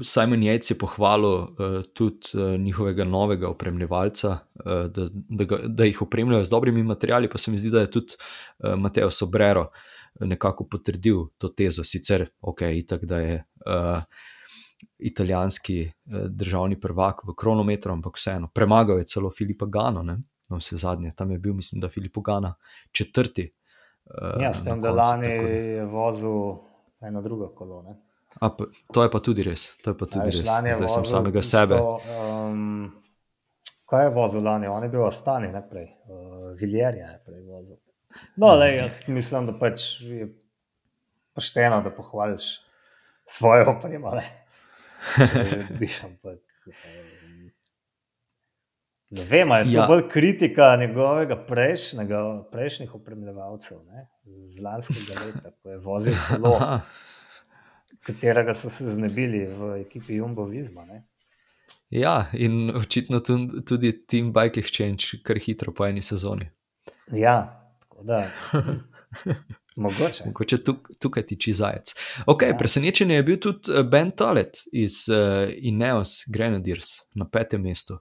Simon 0.03 0.43
Jejc 0.43 0.71
je 0.71 0.79
pohvalil 0.79 1.29
uh, 1.31 1.47
tudi 1.95 2.35
uh, 2.35 2.61
njihovega 2.61 3.05
novega 3.05 3.49
opremljevalca, 3.49 4.31
uh, 4.65 4.85
da, 4.91 5.07
da, 5.13 5.45
ga, 5.45 5.59
da 5.67 5.85
jih 5.85 6.03
opremljajo 6.03 6.45
z 6.45 6.51
dobrimi 6.51 6.83
materiali, 6.83 7.31
pa 7.31 7.39
se 7.39 7.51
mi 7.51 7.59
zdi, 7.59 7.71
da 7.71 7.81
je 7.81 7.91
tudi 7.91 8.15
uh, 8.15 8.75
Mateo 8.79 9.11
Sobrero 9.11 9.71
nekako 10.21 10.69
potrdil 10.69 11.27
to 11.39 11.49
tezo. 11.49 11.85
Sicer, 11.85 12.27
ok, 12.41 12.63
itak, 12.77 13.05
da 13.05 13.19
je 13.19 13.45
uh, 13.67 14.03
italijanski 14.99 15.85
uh, 15.87 16.19
državni 16.29 16.81
prvak 16.81 17.25
v 17.25 17.35
kronometru, 17.35 17.93
ampak 17.93 18.17
vseeno, 18.17 18.49
premagal 18.55 18.99
je 18.99 19.09
celo 19.15 19.31
Filipa 19.31 19.67
Gano, 19.67 20.03
ne? 20.03 20.19
no 20.53 20.59
vse 20.61 20.77
zadnje, 20.77 21.11
tam 21.17 21.31
je 21.31 21.39
bil, 21.39 21.55
mislim, 21.55 21.81
da 21.81 21.89
Filipa 21.89 22.21
Gana 22.21 22.55
četrti. 22.93 23.53
Uh, 24.05 24.43
ja, 24.43 24.53
s 24.53 24.65
tem, 24.65 24.83
da 24.83 24.91
lani 24.93 25.29
je 25.29 25.85
vozil 25.85 26.57
eno 27.01 27.23
drugo 27.23 27.49
kolono. 27.49 27.97
A, 28.41 28.49
pa, 28.57 28.65
to 28.93 29.03
je 29.03 29.11
pa 29.11 29.19
tudi 29.19 29.45
res. 29.45 29.77
To 29.85 29.93
je 29.93 29.99
pa 29.99 30.07
tudi 30.07 30.27
res. 30.33 30.41
Zdaj 30.41 30.89
sem 30.89 31.07
samega 31.07 31.41
tisto, 31.41 31.59
sebe. 31.59 31.79
Um, 31.79 32.93
kaj 33.91 34.07
je 34.07 34.13
vozil 34.15 34.45
lani? 34.45 34.69
On 34.73 34.83
je 34.83 34.89
bil 34.93 35.05
ostani 35.05 35.53
naprej. 35.53 35.89
Uh, 36.09 36.53
Viljer 36.61 36.97
je 36.97 37.07
naprej 37.07 37.43
vozil. 37.49 37.77
No, 38.37 38.55
le, 38.57 38.73
jaz 38.77 39.01
mislim, 39.09 39.49
da 39.49 39.57
pač 39.57 40.01
je 40.05 40.29
pošteno, 41.37 41.81
da 41.85 41.93
pohvališ 41.95 42.55
svoje 43.29 43.69
opremo. 43.69 44.13
Ampak, 46.03 46.39
um, 46.67 47.51
Ne 49.11 49.25
vem, 49.25 49.51
je 49.51 49.65
to 49.67 49.71
Ja. 49.73 49.87
bolj 49.87 50.09
kritika 50.09 50.77
njegovega 50.77 51.37
prejšnjega, 51.39 52.21
prejšnjih 52.51 52.95
opremljevalcev, 52.95 53.79
ne, 53.85 54.07
z 54.47 54.63
lanskega 54.63 55.21
leta, 55.21 55.51
ko 55.53 55.69
je 55.69 55.79
vozil 55.79 56.15
kolo, 56.31 56.81
katerega 58.01 58.55
so 58.55 58.71
se 58.71 58.85
znebili 58.87 59.47
v 59.47 59.81
ekipi 59.81 60.15
Jumbo 60.15 60.45
Visma. 60.45 60.85
Ne. 60.87 61.03
ja, 61.91 62.27
in 62.33 62.71
očitno 62.71 63.21
tu- 63.21 63.61
tudi 63.61 64.07
Team 64.07 64.33
Bike 64.33 64.61
Exchange 64.61 65.23
kar 65.23 65.37
hitro 65.39 65.73
po 65.73 65.85
eni 65.87 66.03
sezoni. 66.03 66.49
Ja, 67.09 67.37
tako 67.81 68.03
da. 68.03 68.31
Mogoče. 69.77 70.25
Mogoče 70.27 70.59
tuk, 70.65 70.91
tukaj 71.01 71.27
tiči 71.27 71.53
zajec. 71.53 71.95
Okay, 72.27 72.53
Ja. 72.53 72.57
Presenečen 72.59 73.11
je 73.11 73.23
bil 73.23 73.39
tudi 73.41 73.73
eh, 73.73 73.83
Ben 73.83 74.11
Tolet 74.11 74.59
iz 74.73 75.09
uh, 75.09 75.49
Ineos 75.57 76.25
Grenadiers 76.29 76.87
na 77.15 77.25
petem 77.29 77.63
mestu. 77.63 77.99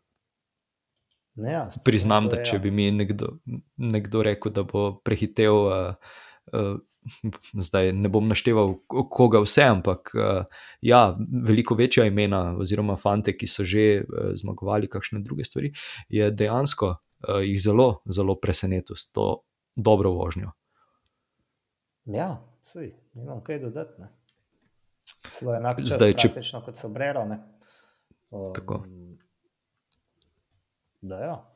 Ja, 1.35 1.69
Priznam, 1.85 2.27
da 2.27 2.43
če 2.43 2.55
ja. 2.55 2.59
bi 2.59 2.71
mi 2.71 2.89
nekdo, 2.91 3.37
nekdo 3.79 4.23
rekel, 4.23 4.51
da 4.51 4.63
bo 4.67 4.99
prehitev, 4.99 5.53
uh, 5.55 5.93
uh, 6.51 6.75
zdaj 7.67 7.93
ne 7.95 8.09
bom 8.11 8.27
našteval, 8.27 8.75
ko- 8.91 9.05
koga 9.09 9.39
vse, 9.41 9.63
ampak 9.63 10.11
uh, 10.13 10.43
ja, 10.81 11.15
veliko 11.47 11.75
večja 11.79 12.05
imena, 12.05 12.57
oziroma 12.59 12.97
fante, 12.99 13.33
ki 13.37 13.47
so 13.47 13.63
že 13.63 14.03
uh, 14.03 14.33
zmagovali 14.35 14.91
kakšne 14.91 15.23
druge 15.23 15.47
stvari, 15.47 15.71
je 16.09 16.27
dejansko 16.31 16.91
uh, 16.91 17.39
jih 17.41 17.61
zelo, 17.63 18.01
zelo 18.05 18.35
presenetil 18.35 18.99
s 18.99 19.07
to 19.11 19.37
dobro 19.75 20.11
vožnjo. 20.11 20.51
Ja, 22.05 22.38
sej, 22.63 22.93
nimam 23.13 23.43
kaj 23.43 23.60
dodati. 23.60 24.01
ne. 24.01 24.08
Celo 25.34 25.55
enako 25.55 25.81
Zdaj, 25.84 26.13
če- 26.13 26.29
kot 26.62 26.77
so 26.77 26.89
Brero. 26.89 27.25
ne. 27.25 27.39
Um, 28.31 28.53
Tako. 28.53 28.84
Da, 31.01 31.15
ja. 31.17 31.53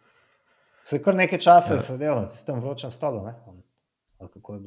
Se 0.84 1.04
kar 1.04 1.16
nekaj 1.16 1.40
časa 1.40 1.74
Ja. 1.74 1.80
sedel 1.80 2.16
na 2.16 2.28
tistem 2.28 2.60
vročem. 2.60 2.90
Ne? 3.24 3.34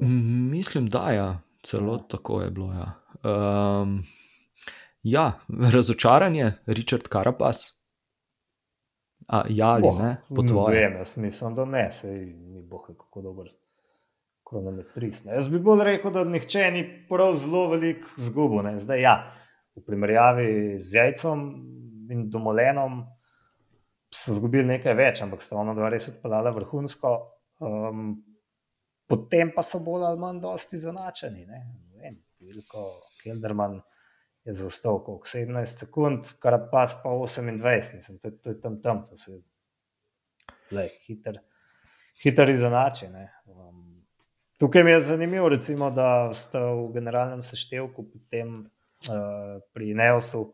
Mm, 0.02 0.50
Mislim, 0.50 0.86
da 0.86 1.10
ja, 1.10 1.40
celo 1.62 1.92
Ja. 1.92 1.98
tako 2.00 2.42
je 2.42 2.50
bilo. 2.50 2.72
Ja. 2.72 2.92
Um, 3.80 4.04
ja, 5.02 5.32
razočaranje, 5.72 6.52
Richard 6.66 7.02
Karapas. 7.02 7.74
A, 9.26 9.44
ja, 9.48 9.66
ali 9.66 9.82
Oh, 9.84 10.02
ne, 10.02 10.16
po 10.28 10.42
ne 10.42 10.48
tvoje. 10.48 10.80
Vem, 10.80 10.98
jaz 10.98 11.16
mislim, 11.16 11.54
da 11.54 11.64
ne, 11.64 11.90
sej 11.90 12.26
ni 12.26 12.62
boh, 12.62 12.86
ve 12.88 12.94
kako 12.96 13.22
dober 13.22 13.46
kronometrist. 14.48 15.26
Ne. 15.26 15.34
Jaz 15.36 15.48
bi 15.48 15.58
bolj 15.62 15.84
rekel, 15.84 16.12
da 16.14 16.24
nihče 16.24 16.70
ni 16.72 16.82
prav 17.08 17.34
zelo 17.36 17.66
velik 17.70 18.04
zgubo. 18.16 18.62
Ne. 18.62 18.76
Zdaj, 18.78 19.02
ja, 19.02 19.14
v 19.76 19.84
primerjavi 19.86 20.78
z 20.78 20.94
jajcem 20.98 21.44
in 22.10 22.30
domolenom 22.32 23.02
so 24.14 24.32
izgubili 24.32 24.64
nekaj 24.64 24.94
več, 24.96 25.20
ampak 25.22 25.42
sta 25.44 25.58
ona 25.60 25.74
dva 25.76 25.90
res 25.92 26.08
odpeljala 26.08 26.50
vrhunsko. 26.56 27.10
Um, 27.60 28.22
potem 29.08 29.52
pa 29.54 29.62
so 29.62 29.80
bolj 29.84 30.06
ali 30.08 30.20
manj 30.22 30.40
dosti 30.40 30.80
zanačeni. 30.80 31.44
Ne. 31.46 31.60
Ne 31.92 32.00
vem, 32.02 32.16
Veliko 32.40 32.88
Kelderman 33.22 33.80
je 34.48 34.54
zaostal 34.54 35.02
koliko 35.04 35.28
17 35.28 35.84
sekund, 35.84 36.30
kar 36.40 36.56
pa 36.70 36.86
pa 37.02 37.10
28, 37.10 37.96
mislim, 37.98 38.18
to, 38.18 38.28
je- 38.28 38.38
to 38.40 38.50
je 38.50 38.60
tam 38.60 38.80
tam, 38.82 39.04
to 39.04 39.16
se 39.16 39.42
le 40.70 40.88
hiter, 41.06 41.38
hiter 42.22 42.48
izenači. 42.48 43.08
Tukaj 44.58 44.84
mi 44.84 44.90
je 44.90 45.00
zanimivo, 45.00 45.48
recimo, 45.48 45.90
da 45.90 46.34
sta 46.34 46.70
v 46.74 46.92
generalnem 46.94 47.42
seštevku 47.42 48.04
potem 48.10 48.64
uh, 48.64 49.58
pri 49.72 49.94
Neosu 49.94 50.44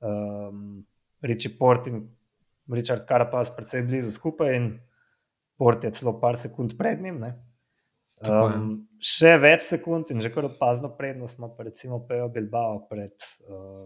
um, 0.00 0.84
Richie 1.22 1.52
Port 1.58 1.86
in 1.86 2.08
Richard 2.70 3.06
Carapaz 3.08 3.50
precej 3.56 3.82
blizu 3.86 4.10
skupaj 4.10 4.56
in 4.56 4.72
Port 5.56 5.84
je 5.84 5.92
celo 5.92 6.14
par 6.20 6.38
sekund 6.40 6.78
pred 6.78 7.02
njim. 7.02 7.20
Ne. 7.20 7.34
Um, 8.20 8.88
še 9.00 9.34
več 9.40 9.64
sekund 9.64 10.10
in 10.12 10.20
že 10.20 10.28
kar 10.32 10.44
opazno 10.48 10.90
prednost 10.96 11.38
ima 11.38 11.48
pa 11.52 11.64
recimo 11.64 12.02
Pejo 12.08 12.28
Bilbao 12.28 12.82
pred 12.88 13.16
uh, 13.48 13.84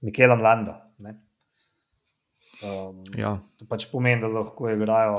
Mikelom 0.00 0.40
Lando. 0.44 0.76
Ne. 0.98 1.16
Um, 2.62 3.04
Ja, 3.16 3.38
To 3.58 3.68
pač 3.68 3.86
pomeni, 3.90 4.20
da 4.20 4.30
lahko 4.32 4.70
igrajo 4.72 5.18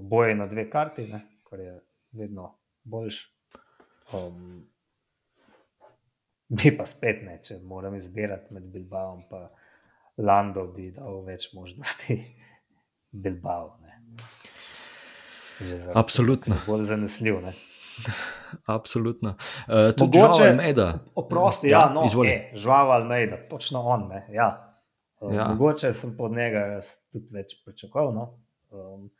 oboje 0.00 0.34
na 0.34 0.46
dve 0.50 0.66
karti, 0.70 1.06
ne, 1.08 1.22
kar 1.46 1.60
je 1.60 1.74
vedno 2.16 2.50
boljš. 2.84 3.20
Um, 4.12 4.66
bi 6.48 6.76
pa 6.78 6.86
spet 6.86 7.22
ne, 7.22 7.40
če 7.42 7.58
moram 7.60 7.94
izbirati 7.94 8.54
med 8.54 8.62
Bilbao 8.64 9.16
in 9.16 9.24
Lando, 10.18 10.66
bi 10.66 10.90
dal 10.92 11.24
več 11.24 11.48
možnosti 11.52 12.16
Bilbao. 13.24 13.78
Ne. 13.80 14.00
Zaradi 15.60 15.98
Absolutno. 15.98 16.56
Bolj 16.66 16.82
zanesljiv. 16.84 17.40
Ne. 17.42 17.52
absolutno. 18.66 19.30
Uh, 19.30 19.94
tudi 19.96 20.18
Mogoče- 20.18 20.48
Almeida. 20.48 20.98
Oprosti, 21.14 21.68
ja, 21.68 21.88
no, 21.88 22.04
izvoli. 22.04 22.28
e, 22.28 22.52
Žval 22.54 22.92
Almeida, 22.92 23.38
točno 23.48 23.80
on. 23.82 24.08
Ne, 24.08 24.26
ja. 24.30 24.62
Um, 25.20 25.34
Ja. 25.34 25.48
Mogoče 25.48 25.92
sem 25.92 26.16
pod 26.16 26.32
njega 26.32 26.78
tudi 27.12 27.32
več 27.32 27.54
pričakoval. 27.64 28.12
No. 28.14 28.26
Um, 28.70 29.10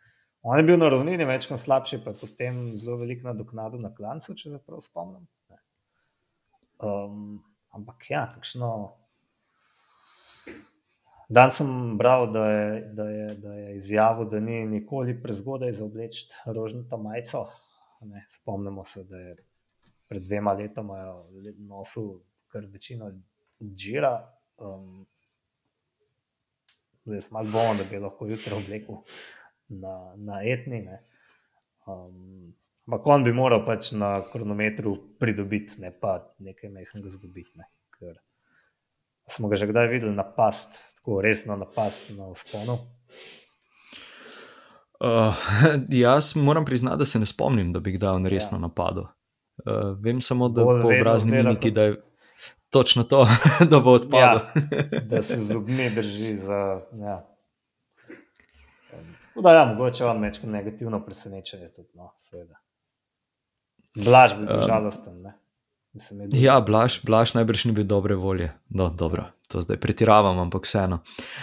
on 0.46 0.58
je 0.58 0.62
bil 0.62 0.78
na 0.78 0.88
ravnini, 0.88 1.24
večkrat 1.26 1.58
slabši, 1.58 1.98
pa 2.04 2.12
je 2.12 2.20
potem 2.20 2.60
zelo 2.78 3.00
velik 3.00 3.24
nadoknadil 3.26 3.82
na 3.82 3.90
klancu, 3.94 4.34
če 4.38 4.52
se 4.52 4.60
prav 4.62 4.78
spomnim. 4.84 5.26
Um, 6.78 7.40
ampak 7.74 8.10
ja, 8.10 8.26
kakšno. 8.34 8.70
Dan 11.26 11.50
sem 11.50 11.70
bral, 11.98 12.28
da 12.30 12.44
je, 12.50 12.80
da, 12.94 13.08
je, 13.10 13.26
da 13.42 13.54
je 13.54 13.76
izjavil, 13.76 14.28
da 14.30 14.40
ni 14.40 14.60
nikoli 14.70 15.16
prezgodaj 15.22 15.72
za 15.80 15.84
obleči 15.84 16.28
rožnato 16.46 16.98
majico. 17.00 17.48
Ne, 18.06 18.22
spomnimo 18.30 18.84
se, 18.84 19.02
da 19.10 19.18
je 19.18 19.36
pred 20.06 20.22
dvema 20.22 20.52
letoma 20.54 21.00
nosil 21.58 22.20
kar 22.52 22.68
večino 22.70 23.10
džira. 23.60 24.20
Um, 24.62 25.06
zdaj 27.04 27.20
sem 27.26 27.34
malo 27.34 27.50
dvomen, 27.50 27.82
da 27.82 27.88
bi 27.90 27.98
lahko 27.98 28.30
jutri 28.30 28.54
oblekel 28.54 29.02
na, 29.68 30.12
na 30.16 30.40
etni. 30.44 30.82
Ne. 30.82 31.00
Um, 31.86 32.54
ampak 32.86 33.06
on 33.06 33.24
bi 33.24 33.32
moral 33.32 33.64
pač 33.66 33.92
na 33.92 34.20
kronometru 34.32 34.96
pridobiti, 35.20 35.80
ne 35.82 35.90
pa 35.90 36.18
nekaj 36.38 36.70
mehkega 36.70 37.06
izgubiti. 37.06 37.52
Ne, 37.58 37.68
ker 37.98 38.16
smo 39.30 39.48
ga 39.50 39.58
že 39.58 39.66
kdaj 39.66 39.90
videli 39.90 40.14
napast, 40.14 40.96
tako 40.98 41.20
resno 41.20 41.56
napast 41.56 42.10
na 42.14 42.28
usponu. 42.30 42.78
Uh, 45.00 45.34
jaz 46.04 46.36
moram 46.36 46.64
priznati, 46.64 46.98
da 46.98 47.06
se 47.06 47.18
ne 47.18 47.26
spomnim, 47.26 47.72
da 47.72 47.80
bi 47.80 47.92
kdaj 47.92 48.10
on 48.10 48.26
resno 48.26 48.58
Ja. 48.58 48.60
napadel. 48.60 49.04
Uh, 49.66 49.96
vem 50.00 50.20
samo, 50.20 50.48
da 50.48 50.64
Bolj 50.64 50.82
po 50.82 50.88
obrazni 50.88 51.32
mimiki, 51.32 51.70
da 51.70 51.82
je 51.82 52.02
točno 52.70 53.02
to, 53.02 53.26
da 53.70 53.80
bo 53.80 53.90
odpadel. 53.92 54.40
Ja, 54.40 55.00
da 55.00 55.22
se 55.22 55.36
z 55.36 55.52
zobmi 55.52 55.90
drži. 55.90 56.36
Za, 56.36 56.80
ja. 56.92 57.35
Tako 59.36 59.48
Da, 59.48 59.52
ja, 59.52 59.64
mogoče 59.64 60.04
vam 60.04 60.22
večkrat 60.22 60.50
negativno 60.50 61.04
presenečenje 61.04 61.68
tudi, 61.68 61.88
no, 61.94 62.12
seveda. 62.16 62.56
Blaž 64.04 64.34
bi 64.34 64.46
bil 64.46 64.56
Um, 64.56 64.62
žalosten, 64.66 65.18
ne. 65.22 65.34
Mislim, 65.92 66.28
bil 66.28 66.40
Ja. 66.42 66.60
Blaž, 66.60 67.00
Blaž 67.04 67.34
najbrž 67.34 67.64
ni 67.64 67.72
bil 67.72 67.84
dobre 67.84 68.14
volje. 68.14 68.52
No, 68.68 68.88
dobro, 68.88 69.26
to 69.48 69.60
zdaj 69.60 69.76
pretiravam, 69.76 70.38
ampak 70.38 70.64
vseeno. 70.64 71.02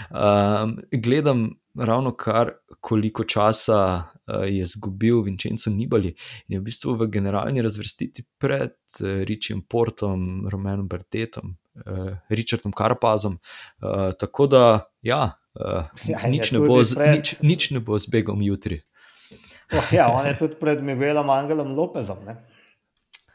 Um, 0.09 0.79
gledam 0.91 1.51
ravno 1.77 2.15
kar, 2.17 2.55
koliko 2.81 3.23
časa 3.23 3.83
uh, 3.85 4.49
je 4.49 4.61
izgubil 4.61 5.21
Vincenzo 5.21 5.69
Nibali 5.69 6.15
in 6.47 6.57
je 6.57 6.59
v 6.59 6.63
bistvu 6.63 6.97
v 6.97 7.07
generalni 7.13 7.61
razvrstiti 7.61 8.25
pred 8.37 8.73
uh, 8.73 9.21
Richiem 9.21 9.61
Portom, 9.69 10.47
Romanom 10.49 10.89
Bertetom, 10.89 11.57
uh, 11.75 12.15
Richardom 12.29 12.71
Karpazom. 12.71 13.39
Uh, 13.81 14.11
tako 14.19 14.47
da, 14.47 14.63
ja, 15.01 15.37
uh, 15.59 15.85
Ja, 16.07 16.23
nič, 16.27 16.51
ne 16.51 16.63
bo 16.63 16.83
z, 16.83 16.97
pred- 16.97 17.15
nič, 17.15 17.35
nič 17.41 17.69
ne 17.71 17.79
bo 17.79 17.97
z 17.97 18.09
begom 18.09 18.41
jutri. 18.41 18.81
Oh, 19.73 19.93
ja, 19.93 20.09
on 20.13 20.27
je 20.29 20.37
tudi 20.37 20.59
pred 20.59 20.83
Miguelom 20.83 21.29
Angelom 21.29 21.73
Lopezom, 21.73 22.21
ne. 22.25 22.37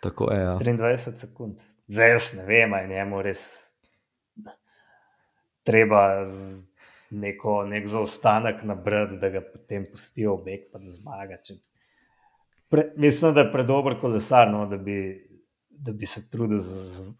Tako 0.02 0.30
je. 0.30 0.38
Ja. 0.40 0.54
23 0.62 1.16
sekund. 1.16 1.58
Zdaj 1.88 2.10
jaz 2.10 2.34
ne 2.38 2.44
vem, 2.46 2.74
ali 2.74 2.86
je 2.86 2.98
njemu 2.98 3.22
res 3.22 3.42
treba 5.68 6.24
z 6.24 6.64
neko, 7.10 7.64
nek 7.68 7.86
zaostanek 7.86 8.62
nabrati, 8.64 9.18
da 9.20 9.28
ga 9.32 9.42
potem 9.44 9.84
pustijo 9.90 10.36
v 10.38 10.44
beg, 10.44 10.68
pa 10.72 10.80
zmaga. 10.84 11.40
Če... 11.44 11.58
Pre, 12.68 12.90
mislim, 13.00 13.34
da 13.34 13.44
je 13.44 13.52
predober 13.52 13.98
kolesar, 14.00 14.48
no, 14.52 14.66
da, 14.68 14.76
bi, 14.76 14.96
da 15.78 15.92
bi 15.92 16.06
se 16.06 16.30
trudil 16.30 16.58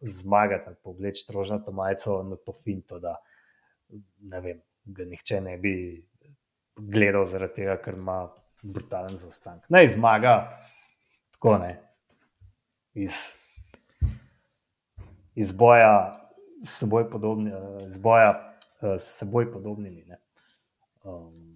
zmagati 0.01 0.65
ali 0.67 0.77
povleči 0.85 1.33
rožnato 1.33 1.73
majico 1.73 2.23
na 2.23 2.37
to 2.37 2.53
finto, 2.53 2.99
da 2.99 3.17
ne 4.19 4.41
vem, 4.41 4.61
ga 4.85 5.05
nihče 5.05 5.41
ne 5.41 5.57
bi 5.59 5.75
gledal 6.77 7.25
zaradi 7.25 7.55
tega, 7.55 7.77
ker 7.83 7.99
ima 7.99 8.29
brutalen 8.63 9.17
zaostanek. 9.17 9.67
Naj 9.69 9.87
zmaga, 9.95 10.35
tako 11.35 11.59
ne. 11.59 11.73
Iz, 12.95 13.13
iz 15.35 15.53
boja 15.53 16.13
s 16.65 16.79
seboj, 16.81 17.11
podobni, 17.11 17.53
iz 17.87 17.99
boja, 17.99 18.33
s 18.81 19.19
seboj 19.19 19.51
podobnimi. 19.53 20.05
Ne. 20.07 20.19
Um, 21.03 21.55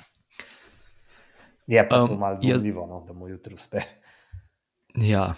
je 1.67 1.89
pa 1.89 2.03
um, 2.03 2.09
to 2.09 2.17
malo 2.17 2.39
dvomljivo, 2.43 2.87
no, 2.87 3.05
da 3.07 3.13
mu 3.13 3.29
jutro 3.29 3.55
uspe. 3.55 3.83
Ja. 4.95 5.35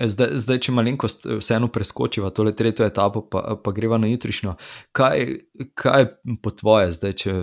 Zdaj, 0.00 0.38
zdaj, 0.40 0.58
če 0.64 0.72
malenkost 0.72 1.26
vseeno 1.42 1.68
preskočiva 1.72 2.30
tole 2.32 2.54
tretjo 2.56 2.86
etapo, 2.88 3.20
pa, 3.28 3.58
pa 3.60 3.72
greva 3.76 3.98
na 4.00 4.08
jutrišnjo. 4.08 4.54
Kaj, 4.96 5.26
kaj 5.76 6.06
po 6.40 6.52
tvoje, 6.56 6.94
zdaj, 6.96 7.16
če 7.20 7.34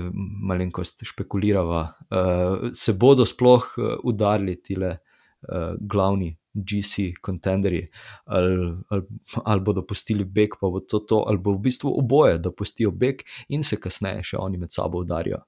malenkost 0.50 1.06
špekulirava, 1.06 1.84
uh, 2.10 2.72
se 2.74 2.96
bodo 2.98 3.28
sploh 3.30 3.67
udarili 4.10 4.58
ti 4.58 4.80
le 4.80 4.96
uh, 4.96 5.76
glavni 5.78 6.32
GC 6.58 7.12
kontenderji, 7.22 7.86
ali, 8.26 8.74
ali, 8.89 9.04
ali 9.43 9.62
bodo 9.62 9.86
pustili 9.86 10.26
beg, 10.26 10.58
pa 10.62 10.72
bo 10.74 10.82
to, 10.82 11.00
to, 11.06 11.22
ali 11.30 11.38
bo 11.38 11.54
v 11.54 11.62
bistvu 11.70 11.93
oboje, 12.00 12.39
da 12.41 12.52
pustijo 12.52 12.91
beg 12.91 13.22
in 13.54 13.63
se 13.63 13.78
kasneje 13.78 14.24
še 14.32 14.41
oni 14.41 14.58
med 14.58 14.74
sabo 14.74 15.06
udarijo. 15.06 15.43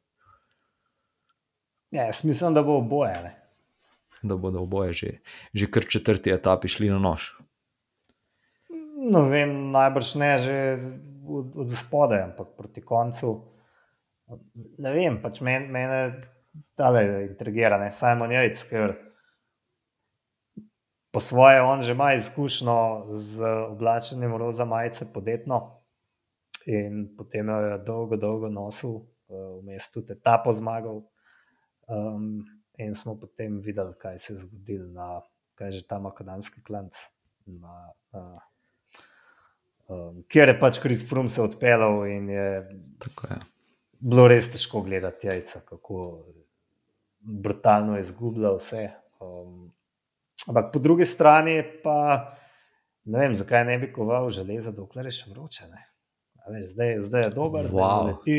Ja, 1.90 2.06
jaz 2.06 2.22
mislim, 2.24 2.54
da 2.54 2.62
bo 2.64 2.78
oboje. 2.78 3.18
Ne? 3.24 3.39
Da 4.24 4.36
bodo 4.36 4.64
oboje 4.66 4.94
že, 4.94 5.12
že 5.54 5.70
kar 5.72 5.86
četrti 5.88 6.34
etapi 6.34 6.68
šli 6.68 6.90
na 6.90 7.00
nož. 7.00 7.32
No, 9.00 9.24
vem, 9.32 9.72
najbrž 9.72 10.16
ne 10.20 10.32
že 10.38 10.58
od, 11.24 11.56
od 11.56 11.72
spodaj, 11.72 12.24
ampak 12.32 12.58
proti 12.58 12.82
koncu. 12.82 13.32
Ne 14.78 14.92
vem, 14.94 15.22
pač 15.22 15.40
men, 15.42 15.70
mene 15.72 16.02
tale 16.78 17.06
intrigira, 17.30 17.80
ne 17.80 17.92
Simon 17.94 18.34
Jajc, 18.34 18.64
ker 18.70 18.96
po 21.10 21.20
svoje 21.20 21.62
on 21.62 21.82
že 21.82 21.96
ima 21.96 22.14
izkušnjo 22.14 23.16
z 23.16 23.46
oblačenjem 23.72 24.36
roza 24.36 24.66
majice 24.66 25.08
podetno 25.14 25.80
in 26.66 27.16
potem 27.18 27.50
jo 27.50 27.58
je 27.58 27.78
dolgo, 27.86 28.18
dolgo 28.18 28.50
nosil, 28.50 29.00
eh, 29.30 29.62
vmes 29.62 29.92
tudi 29.92 30.14
etapo 30.14 30.54
zmagal. 30.54 31.02
Um, 31.90 32.46
in 32.80 32.96
smo 32.96 33.16
potem 33.20 33.60
videli, 33.64 33.94
kaj 34.00 34.18
se 34.18 34.34
je 34.34 34.38
zgodilo 34.46 34.88
na, 34.96 35.22
kaj 35.60 35.72
že 35.72 35.88
tam 35.88 36.06
akademski 36.08 36.64
klanc, 36.64 36.96
na, 37.46 37.92
na, 38.16 38.40
um, 39.88 40.24
kjer 40.32 40.54
je 40.54 40.60
pač 40.60 40.80
Kris 40.80 41.04
Frum 41.10 41.30
se 41.30 41.42
odpeljal 41.42 42.06
in 42.08 42.30
je, 42.30 42.50
je 43.04 43.40
bilo 44.00 44.28
res 44.32 44.52
težko 44.54 44.82
gledati 44.86 45.28
jajca, 45.28 45.66
kako 45.68 46.06
brutalno 47.20 47.98
je 47.98 48.06
izgubljal 48.08 48.58
vse. 48.62 48.90
Um, 49.20 49.68
Ampak 50.48 50.72
po 50.74 50.80
drugi 50.80 51.06
strani 51.06 51.60
pa 51.84 52.32
ne 53.06 53.20
vem, 53.20 53.36
zakaj 53.36 53.66
ne 53.66 53.78
bi 53.78 53.92
koval 53.94 54.30
železa, 54.34 54.72
dokler 54.72 55.10
je 55.10 55.18
še 55.18 55.32
vroče. 55.34 55.68
Veš, 56.50 56.72
zdaj, 56.74 56.94
zdaj 57.06 57.24
je 57.28 57.32
dober, 57.36 57.68
wow. 57.68 57.74
zdaj 57.74 58.08
leti. 58.08 58.38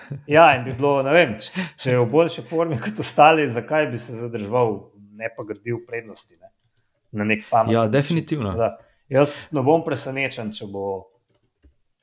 Ja, 0.34 0.56
in 0.56 0.64
bi 0.64 0.74
bilo, 0.76 0.94
ne 1.06 1.12
vem, 1.14 1.34
če, 1.40 1.66
če 1.80 1.94
je 1.94 2.00
v 2.00 2.08
boljši 2.12 2.44
formi 2.48 2.78
kot 2.80 3.00
ostali, 3.02 3.48
zakaj 3.50 3.88
bi 3.92 4.00
se 4.00 4.16
zadržal, 4.18 4.78
ne 5.18 5.30
pa 5.36 5.44
gradil 5.48 5.82
prednosti 5.86 6.38
ne? 6.38 6.50
na 7.12 7.26
nek 7.28 7.44
pamet. 7.50 7.74
Ja, 7.74 7.86
definitivno. 7.92 8.54
Da, 8.56 8.74
jaz 9.12 9.50
ne 9.52 9.64
bom 9.64 9.84
presenečen, 9.84 10.52
če 10.56 10.68
bo 10.72 10.86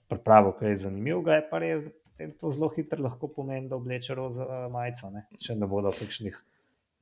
pripravil 0.09 0.53
kaj 0.59 0.77
zanimivega, 0.83 1.39
je 1.39 1.47
pa 1.49 1.61
res, 1.63 1.89
da 2.19 2.29
to 2.37 2.51
zelo 2.53 2.69
hitro 2.75 3.01
lahko 3.05 3.29
pomeni, 3.33 3.67
da 3.69 3.77
obleče 3.79 4.17
roza 4.17 4.45
majico, 4.73 5.09
ne? 5.13 5.25
če 5.41 5.57
ne 5.57 5.69
bodo 5.69 5.93
kakšnih. 5.95 6.37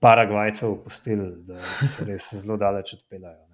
Paragvajcev 0.04 0.76
opustili, 0.76 1.32
da 1.48 1.58
se 1.82 2.06
res 2.06 2.30
zelo 2.38 2.54
daleč 2.62 2.94
odpeljajo. 3.00 3.48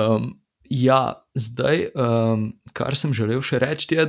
Um, 0.00 0.40
ja, 0.70 1.00
zdaj, 1.34 1.88
um, 1.94 2.44
kar 2.72 2.96
sem 2.96 3.14
želel 3.16 3.42
še 3.42 3.58
reči, 3.62 3.94
je, 3.94 4.06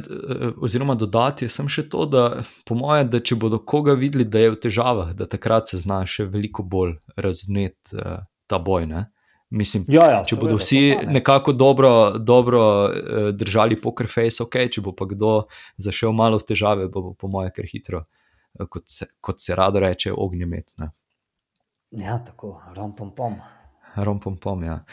oziroma 0.62 0.96
dodati, 0.96 1.48
je 1.48 1.66
še 1.70 1.88
to, 1.90 2.06
da 2.06 2.26
po 2.68 2.78
mojem, 2.78 3.10
da 3.10 3.20
če 3.20 3.38
bodo 3.42 3.60
koga 3.60 3.96
videli, 3.98 4.28
da 4.30 4.46
je 4.46 4.54
v 4.54 4.60
težavah, 4.68 5.16
da 5.18 5.26
takrat 5.30 5.74
se 5.74 5.82
zna 5.82 6.04
še 6.06 6.28
veliko 6.30 6.64
bolj 6.64 7.00
razumeti 7.18 7.98
uh, 7.98 8.22
ta 8.48 8.62
boj. 8.62 8.86
Ne? 8.88 9.08
Mislim, 9.52 9.84
ja, 9.92 10.06
ja, 10.14 10.22
če 10.24 10.38
bodo 10.40 10.56
vsi 10.62 10.80
pa, 10.94 11.04
ne. 11.04 11.18
nekako 11.18 11.52
dobro, 11.58 11.92
dobro 12.20 12.64
uh, 12.88 13.30
držali 13.36 13.76
poker 13.82 14.08
face, 14.08 14.40
ok, 14.46 14.62
če 14.72 14.86
bo 14.86 14.94
pa 14.96 15.10
kdo 15.10 15.34
zašel 15.82 16.14
malo 16.16 16.40
v 16.40 16.48
težave, 16.54 16.88
bo, 16.94 17.10
bo 17.10 17.16
po 17.18 17.32
mojem, 17.32 17.52
ker 17.58 17.68
hitro. 17.68 18.06
Eh, 18.60 18.68
kot 18.70 18.88
se, 18.90 19.06
kot 19.22 19.40
se 19.40 19.56
rado 19.56 19.80
reče, 19.80 20.14
ognjemet. 20.14 20.72
Ne? 20.78 20.92
Ja, 21.92 22.20
tako, 22.24 22.62
rompom 22.76 23.12
pom. 23.16 23.36
Rompom 23.96 24.38
pom, 24.38 24.64
ja. 24.64 24.84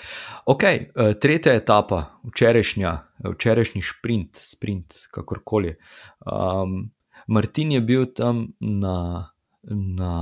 Ok, 0.47 0.63
eh, 0.65 0.89
tretja 1.21 1.55
etapa, 1.55 2.21
včerajšnja, 2.27 2.93
včerajšnji 3.35 3.83
sprint, 3.83 4.39
sprint, 4.43 4.99
kakorkoli. 5.15 5.77
Um, 6.27 6.91
Martin 7.27 7.73
je 7.73 7.81
bil 7.81 8.07
tam 8.15 8.49
na, 8.61 9.31
na 9.71 10.13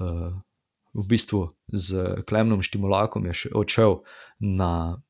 uh, 0.00 0.32
v 0.94 1.04
bistvu 1.08 1.50
z 1.72 2.22
Klemnom 2.28 2.62
Štimulakom, 2.62 3.26
je 3.26 3.50
odšel 3.52 4.00
na 4.38 5.02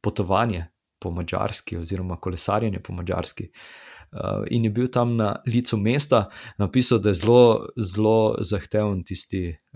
potovanje 0.00 0.68
po 0.98 1.10
Mačarski, 1.10 1.78
oziroma 1.78 2.16
kolesarjenje 2.16 2.80
po 2.80 2.92
Mačarski. 2.92 3.50
Uh, 3.50 3.88
uh, 4.12 4.44
in 4.50 4.64
je 4.64 4.70
bil 4.70 4.88
tam 4.88 5.16
na 5.16 5.36
licu 5.46 5.76
mesta, 5.76 6.28
napisal, 6.58 6.98
da 6.98 7.08
je 7.08 7.14
zelo, 7.14 7.68
zelo 7.76 8.36
zahteven 8.40 9.04
tisti, 9.04 9.48
uh, 9.50 9.67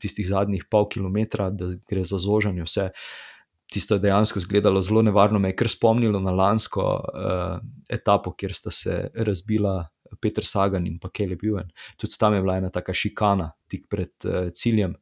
tistih 0.00 0.28
zadnjih 0.28 0.64
pol 0.70 0.88
kilometra, 0.88 1.50
da 1.50 1.72
gre 1.88 2.04
za 2.04 2.18
zožanje 2.18 2.66
vse. 2.66 2.88
Tisto 3.68 3.98
je 3.98 4.00
dejansko 4.00 4.40
izgledalo 4.40 4.82
zelo 4.82 5.02
nevarno, 5.02 5.38
me 5.38 5.50
je 5.50 5.56
kar 5.60 5.68
spomnilo 5.68 6.20
na 6.24 6.32
lansko 6.32 6.84
uh, 6.84 7.58
etapo, 7.90 8.32
kjer 8.32 8.54
sta 8.56 8.70
se 8.72 9.10
razbila 9.14 9.82
Petr 10.20 10.44
Sagan 10.44 10.86
in 10.86 10.96
pa 10.98 11.10
Kelly 11.12 11.36
Buven. 11.36 11.68
Tudi 12.00 12.16
tam 12.18 12.34
je 12.34 12.40
bila 12.40 12.56
ena 12.56 12.70
taka 12.72 12.94
šikana, 12.96 13.50
tik 13.68 13.84
pred 13.92 14.14
uh, 14.24 14.48
ciljem. 14.56 14.96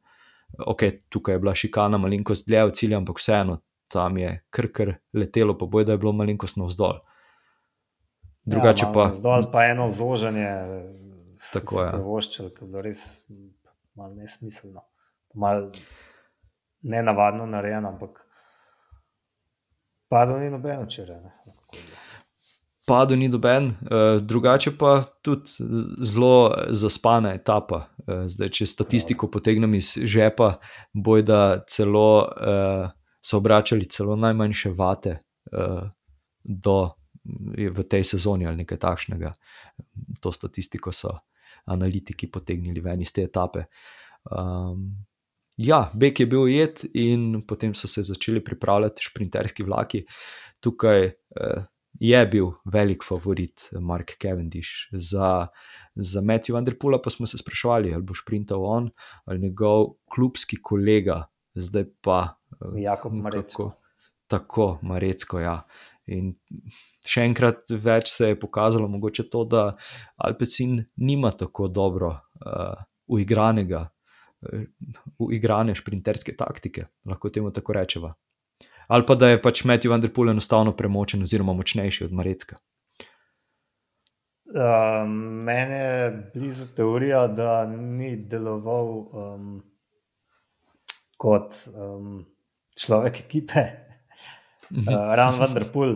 Ok, 0.67 0.83
tukaj 1.09 1.35
je 1.35 1.39
bila 1.39 1.55
šikana, 1.55 1.97
malenkost 1.97 2.47
dlje 2.47 2.63
od 2.63 2.75
cilja, 2.75 2.97
ampak 2.97 3.23
vseeno 3.23 3.61
tam 3.87 4.17
je 4.17 4.43
kar 4.49 4.67
kar 4.71 4.93
letelo, 5.13 5.57
pa 5.57 5.65
boj, 5.65 5.85
da 5.85 5.95
je 5.95 5.97
bilo 5.97 6.11
malenkost 6.11 6.57
navzdol. 6.57 6.99
Drugače 8.47 8.85
ja, 8.85 8.91
pa. 8.93 9.09
Zdaj 9.13 9.51
pa 9.51 9.65
eno 9.65 9.87
zoženje, 9.91 10.49
tako 11.53 11.81
je. 11.83 11.91
Prvoščil, 11.91 12.49
ki 12.55 12.63
je 12.63 12.67
bilo 12.67 12.83
res 12.83 13.03
malo 13.97 14.15
nesmiselno, 14.15 14.81
malo 15.33 15.71
ne 16.81 17.03
navadno 17.03 17.45
narejeno, 17.45 17.89
ampak 17.89 18.19
padlo 20.09 20.39
ni 20.39 20.49
noben 20.49 20.85
včeraj. 20.85 21.19
Padlo 22.87 23.15
ni 23.15 23.27
noben, 23.27 23.65
uh, 23.67 24.21
drugače 24.21 24.77
pa 24.77 25.03
tudi 25.21 25.51
zelo 26.01 26.53
zaspana 26.69 27.33
etapa. 27.35 27.81
Uh, 28.07 28.23
zdaj, 28.31 28.49
če 28.49 28.69
statistiko 28.69 29.27
potegnem 29.31 29.75
iz 29.75 29.97
žepa, 29.97 30.53
boj 30.93 31.25
da 31.27 31.41
celo 31.67 32.11
uh, 32.23 32.87
so 33.21 33.41
obračali 33.41 33.89
celo 33.91 34.15
najmanjše 34.15 34.71
vate 34.77 35.17
uh, 35.51 35.89
do 36.43 36.77
v 37.75 37.83
tej 37.83 38.03
sezoni 38.07 38.47
ali 38.47 38.63
nekaj 38.63 38.79
takšnega. 38.79 39.33
To 40.23 40.31
statistiko 40.31 40.95
so 40.95 41.17
analitiki 41.67 42.29
potegnili 42.31 42.81
ven 42.81 43.01
iz 43.01 43.13
te 43.13 43.25
etape. 43.27 43.67
Um, 44.31 44.89
ja, 45.57 45.87
Bek 45.93 46.19
je 46.19 46.27
bil 46.29 46.45
ujet 46.45 46.85
in 46.93 47.41
potem 47.47 47.73
so 47.75 47.87
se 47.87 48.03
začeli 48.03 48.43
pripravljati 48.43 49.03
šprinterski 49.09 49.63
vlaki. 49.63 50.03
Tukaj 50.59 51.05
eh, 51.05 51.65
je 51.99 52.25
bil 52.27 52.51
velik 52.65 53.03
favorit 53.03 53.69
Mark 53.81 54.17
Cavendish. 54.21 54.89
Za, 54.91 55.47
za 55.95 56.21
Matthew 56.21 56.53
Vanderpula 56.53 57.01
pa 57.01 57.09
smo 57.09 57.27
se 57.27 57.37
sprašvali, 57.37 57.93
ali 57.93 58.03
bo 58.03 58.13
šprintal 58.13 58.65
on 58.65 58.89
ali 59.25 59.39
njegov 59.39 59.95
klubski 60.13 60.61
kolega, 60.61 61.23
zdaj 61.53 61.85
pa 62.01 62.37
eh, 62.61 62.81
Jakob 62.81 63.13
Marecko. 63.13 63.71
Tako, 64.27 64.79
Marecko, 64.81 65.39
ja. 65.39 65.61
In 66.07 66.31
še 67.07 67.25
enkrat 67.27 67.73
več 67.83 68.11
se 68.13 68.31
je 68.31 68.39
pokazalo, 68.39 68.87
mogoče 68.87 69.27
to, 69.31 69.43
da 69.49 69.63
Alpecin 70.23 70.79
nima 71.03 71.33
tako 71.35 71.67
dobro 71.67 72.13
uh, 72.15 72.85
uigranega, 73.11 73.83
uh, 74.47 74.63
uigrane 75.27 75.75
šprinterske 75.75 76.37
taktike, 76.39 76.87
lahko 77.05 77.31
temu 77.33 77.51
tako 77.51 77.75
rečemo. 77.75 78.13
Ali 78.87 79.03
pa 79.03 79.17
da 79.19 79.33
je 79.33 79.41
pač 79.43 79.65
Matthew 79.67 79.91
Vanderpool 79.91 80.31
enostavno 80.31 80.71
premočen 80.75 81.27
oziroma 81.27 81.53
močnejši 81.53 82.05
od 82.07 82.15
Marecka. 82.15 82.55
Uh, 84.47 85.03
mene 85.43 85.79
je 85.79 86.11
blizu 86.33 86.69
teorija, 86.75 87.25
da 87.27 87.65
ni 87.67 88.13
deloval 88.15 88.93
um, 89.11 89.49
kot 91.19 91.57
um, 91.75 92.21
človek 92.79 93.19
ekipe, 93.25 93.65
uh, 94.71 95.15
Ravno 95.15 95.45
Vendrpul. 95.45 95.95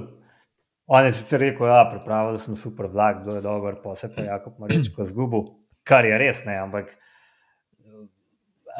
On 0.91 1.05
je 1.05 1.11
sicer 1.15 1.39
rekel, 1.39 1.67
da 1.67 1.77
ja, 1.77 1.89
pripravili 1.91 2.37
smo 2.37 2.55
super 2.55 2.89
vlak, 2.91 3.23
bilo 3.23 3.35
je 3.35 3.41
dobro, 3.41 3.77
pa 3.83 3.95
se 3.95 4.09
pa 4.15 4.21
Jakob 4.21 4.59
Marečko 4.59 5.03
zgubil, 5.11 5.45
kar 5.87 6.05
je 6.05 6.17
res 6.17 6.43
ne, 6.45 6.57
ampak 6.59 6.91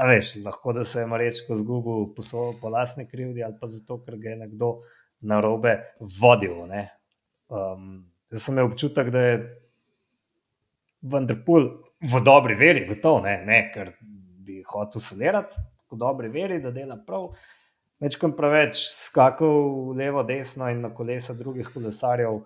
veš, 0.08 0.36
lahko 0.46 0.74
da 0.74 0.84
se 0.84 1.00
je 1.00 1.08
Marečko 1.08 1.56
zgubil 1.56 2.14
po, 2.16 2.22
so, 2.22 2.52
po 2.62 2.70
lasni 2.70 3.08
krivdi 3.08 3.44
ali 3.44 3.56
pa 3.62 3.68
zato, 3.68 4.02
ker 4.06 4.18
ga 4.18 4.30
je 4.30 4.42
nekdo 4.46 4.74
na 5.22 5.40
robe 5.42 5.78
vodil. 6.20 6.64
Um, 6.66 8.12
jaz 8.32 8.46
sem 8.46 8.56
imel 8.56 8.72
občutek, 8.72 9.10
da 9.14 9.26
je 9.26 9.42
Vanderpool 11.02 11.68
v 12.02 12.24
dobri 12.26 12.56
veri, 12.56 12.86
gotovo 12.90 13.24
ne, 13.26 13.40
ne 13.46 13.64
ker 13.74 13.94
bi 14.46 14.62
hotel 14.68 15.02
solirati, 15.02 15.58
v 15.92 15.98
dobri 16.00 16.30
veri, 16.30 16.60
da 16.62 16.72
dela 16.72 16.98
prav. 17.08 17.32
Večkrat 18.02 18.34
preveč 18.34 18.80
skakal 18.90 19.92
levo, 19.94 20.24
desno 20.26 20.66
in 20.74 20.80
na 20.82 20.90
kolesa 20.90 21.36
drugih 21.38 21.68
kolesarjev. 21.70 22.40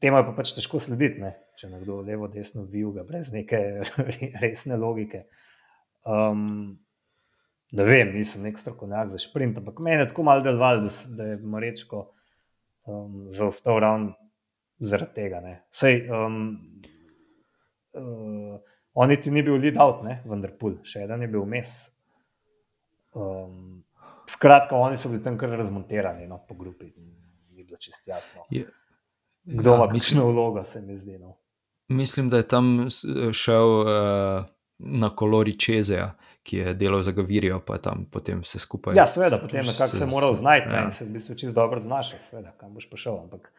Temu 0.00 0.18
je 0.20 0.26
pa 0.26 0.34
pač 0.36 0.52
težko 0.56 0.80
slediti, 0.80 1.22
ne? 1.22 1.32
če 1.56 1.68
nekdo 1.68 1.98
levo, 2.04 2.28
desno 2.28 2.66
vijuga, 2.68 3.04
brez 3.04 3.32
neke 3.32 3.58
resne 4.42 4.76
logike. 4.80 5.22
Um, 6.08 6.80
ne 7.76 7.86
vem, 7.88 8.12
nisem 8.16 8.44
nek 8.44 8.60
strokovnjak 8.60 9.12
za 9.12 9.20
sprint, 9.20 9.60
ampak 9.60 9.80
meni 9.84 10.02
je 10.02 10.10
tako 10.12 10.24
malo 10.28 10.44
deloval, 10.44 10.82
da, 10.84 10.92
da 11.16 11.28
je 11.30 11.38
Marečko 11.40 12.02
um, 12.88 13.26
zaostal 13.32 13.80
ravno 13.80 14.14
zaradi 14.80 15.16
tega. 15.16 15.40
Sej, 15.72 16.02
um, 16.12 16.36
uh, 17.96 18.60
on 19.00 19.16
ti 19.16 19.32
ni 19.32 19.44
bil 19.44 19.60
lead 19.60 19.80
out, 19.80 20.04
ne? 20.04 20.18
vendar 20.28 20.52
pul, 20.60 20.76
še 20.84 21.06
eden 21.06 21.24
je 21.24 21.30
bil 21.32 21.44
vmes. 21.44 21.74
Um, 23.14 23.84
skratka, 24.28 24.76
oni 24.76 24.96
so 24.96 25.08
bili 25.08 25.22
tam 25.22 25.38
kar 25.38 25.50
razmontirani 25.50 26.26
no, 26.26 26.38
po 26.48 26.54
grupi, 26.54 26.92
ni 27.50 27.64
bilo 27.64 27.78
čest 27.78 28.08
jasno. 28.08 28.46
Je, 28.50 28.66
Kdo 29.44 29.70
ja, 29.70 29.76
ima 29.76 29.88
kakšno 29.88 30.26
vlogo, 30.26 30.64
se 30.64 30.82
mi 30.82 30.96
zdi. 30.96 31.18
No. 31.18 31.36
Mislim, 31.88 32.28
da 32.30 32.36
je 32.36 32.48
tam 32.48 32.86
šel 33.32 33.80
uh, 33.80 34.44
na 34.78 35.10
kolori 35.16 35.58
Čezeja, 35.58 36.14
ki 36.42 36.56
je 36.56 36.74
delal 36.74 37.02
za 37.02 37.12
Gavirijo, 37.12 37.60
pa 37.66 37.78
tam 37.78 38.04
potem 38.12 38.40
vse 38.40 38.58
skupaj. 38.58 38.94
Ja, 38.96 39.06
seveda, 39.06 39.38
potem 39.38 39.66
nekako 39.66 39.96
se 39.96 40.04
je 40.04 40.08
moral 40.08 40.34
znajti 40.34 40.68
ja. 40.72 40.84
in 40.84 40.90
se 40.90 41.04
v 41.04 41.16
bistvu 41.16 41.34
čist 41.34 41.54
dobro 41.54 41.78
znašel, 41.78 42.20
seveda, 42.22 42.52
kam 42.60 42.74
boš 42.74 42.88
prišel. 42.90 43.18
Ampak, 43.24 43.52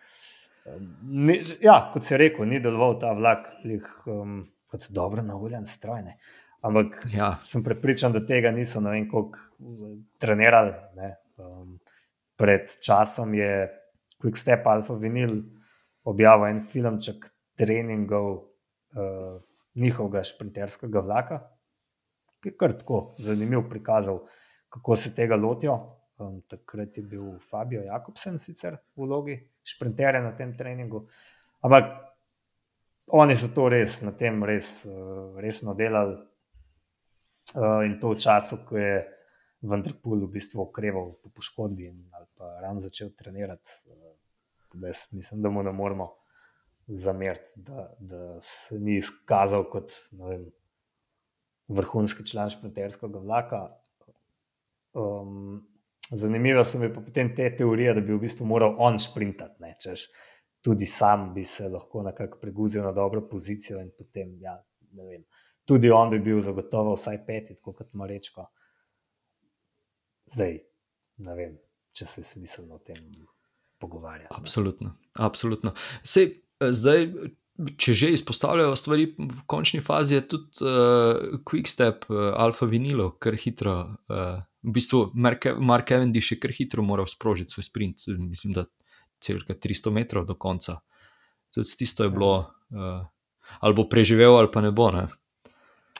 um, 0.66 0.88
ni, 1.02 1.38
ja, 1.62 1.78
kot 1.94 2.08
si 2.08 2.18
rekel, 2.18 2.48
ni 2.50 2.62
deloval 2.64 2.98
ta 3.00 3.14
vlak, 3.18 3.52
jih, 3.64 3.90
um, 4.06 4.46
kot 4.72 4.88
dobro 4.90 5.22
navoljen 5.22 5.66
strojne. 5.66 6.18
Ampak 6.62 7.08
ja. 7.14 7.34
sem 7.42 7.64
prepričan, 7.66 8.14
da 8.14 8.22
tega 8.26 8.52
niso 8.54 8.82
na 8.82 8.94
vem, 8.94 9.08
kako 9.10 9.40
trenirali. 10.22 10.74
Um, 11.42 11.80
pred 12.38 12.70
časom 12.82 13.34
je 13.34 13.70
Quick 14.22 14.38
Step 14.38 14.68
Alpha 14.70 14.94
Vinyl 14.94 15.40
objavil 16.06 16.52
en 16.52 16.62
filmček 16.62 17.26
treningov 17.58 18.30
uh, 18.38 19.42
njihovega 19.76 20.24
šprinterskega 20.24 21.02
vlaka, 21.02 21.40
ki 22.42 22.54
je 22.54 22.58
kar 22.58 22.74
tako 22.78 23.02
zanimiv 23.22 23.66
prikazal, 23.70 24.22
kako 24.70 24.96
se 24.96 25.16
tega 25.16 25.36
lotijo. 25.36 25.80
Um, 26.22 26.42
takrat 26.46 26.98
je 26.98 27.04
bil 27.04 27.40
Fabio 27.42 27.82
Jakobsen 27.82 28.38
sicer 28.38 28.78
v 28.96 29.08
vlogi 29.08 29.38
šprinterja 29.66 30.22
na 30.22 30.36
tem 30.38 30.54
treningu. 30.58 31.08
Ampak 31.66 31.96
oni 33.18 33.36
so 33.36 33.50
to 33.56 33.70
res 33.74 34.02
na 34.06 34.14
tem 34.14 34.44
res 34.46 34.84
uh, 34.86 35.40
resno 35.42 35.74
delali. 35.74 36.20
Uh, 37.56 37.84
in 37.86 38.00
to 38.00 38.14
v 38.14 38.18
času, 38.18 38.62
ko 38.64 38.78
je 38.80 39.04
Vendrpul 39.62 40.24
v 40.24 40.32
bistvu 40.32 40.64
okreval 40.64 41.20
po 41.20 41.30
poškodbi 41.36 41.92
ali 41.92 42.28
pa 42.38 42.48
ran 42.64 42.80
začel 42.80 43.12
trenirati. 43.12 43.70
Uh, 43.92 44.16
mislim, 45.12 45.42
da 45.42 45.50
mu 45.50 45.64
ne 45.64 45.72
moramo 45.72 46.14
zameriti, 46.88 47.62
da, 47.68 47.92
da 48.00 48.40
se 48.40 48.80
ni 48.80 48.96
izkazal 48.96 49.68
kot 49.70 49.92
vem, 50.12 50.48
vrhunski 51.68 52.26
član 52.28 52.50
šprinterskega 52.50 53.20
vlaka. 53.20 53.62
Um, 54.94 55.68
zanimivo 56.10 56.64
se 56.64 56.80
mi 56.80 56.86
je 56.86 56.94
pa 56.94 57.02
potem 57.02 57.36
te 57.36 57.56
teorije, 57.56 57.94
da 57.94 58.02
bi 58.02 58.16
v 58.16 58.24
bistvu 58.24 58.48
moral 58.48 58.76
on 58.80 59.00
sprintati. 59.00 59.76
Češ, 59.84 60.08
tudi 60.62 60.86
sam 60.86 61.34
bi 61.34 61.44
se 61.44 61.70
lahko 61.70 62.04
nekako 62.04 62.40
preguzil 62.40 62.84
na 62.84 62.92
dobro 62.92 63.28
pozicijo 63.28 63.80
in 63.82 63.92
potem, 63.98 64.38
ja, 64.40 64.56
ne 64.96 65.04
vem 65.04 65.24
tudi 65.72 65.92
on 65.92 66.10
bi 66.12 66.20
bil 66.20 66.42
zagotovo 66.44 66.98
vsaj 66.98 67.22
peti, 67.26 67.56
kot 67.64 67.94
ima 67.94 68.08
rečko. 68.10 68.44
Zdaj, 70.34 70.58
ne 71.24 71.36
vem, 71.38 71.54
če 71.96 72.08
se 72.08 72.20
je 72.20 72.28
smiselno 72.28 72.76
o 72.76 72.84
tem 72.84 73.00
pogovarjati. 73.80 74.34
Absolutno. 74.36 74.98
absolutno. 75.14 75.72
Sej, 76.04 76.28
eh, 76.60 76.74
zdaj, 76.76 77.08
če 77.80 77.96
že 77.96 78.10
izpostavljajo 78.18 78.76
stvari 78.76 79.06
v 79.16 79.46
končni 79.48 79.80
fazi, 79.86 80.18
je 80.18 80.26
tudi 80.34 80.68
uh, 80.68 81.40
Quickstep, 81.48 82.10
uh, 82.10 82.34
Alfa 82.36 82.68
Vinilo, 82.68 83.14
kar 83.22 83.40
hitro. 83.40 83.78
Uh, 84.12 84.44
v 84.68 84.76
bistvu, 84.76 85.06
Mark 85.16 85.88
Cavendish 85.88 86.36
je 86.36 86.40
kar 86.42 86.52
hitro 86.52 86.84
moral 86.84 87.08
sprožiti 87.08 87.56
svoj 87.56 87.70
sprint, 87.70 88.04
mislim, 88.20 88.60
da 88.60 88.68
celka 89.24 89.56
300 89.56 89.96
metrov 89.96 90.28
do 90.28 90.36
konca. 90.36 90.82
Tudi 91.56 91.80
tisto 91.80 92.04
je 92.04 92.12
bilo, 92.12 92.36
uh, 92.76 93.08
ali 93.60 93.78
bo 93.78 93.88
preživel, 93.88 94.36
ali 94.36 94.52
pa 94.52 94.62
ne 94.62 94.76
bo. 94.76 94.92
Ne? 94.92 95.08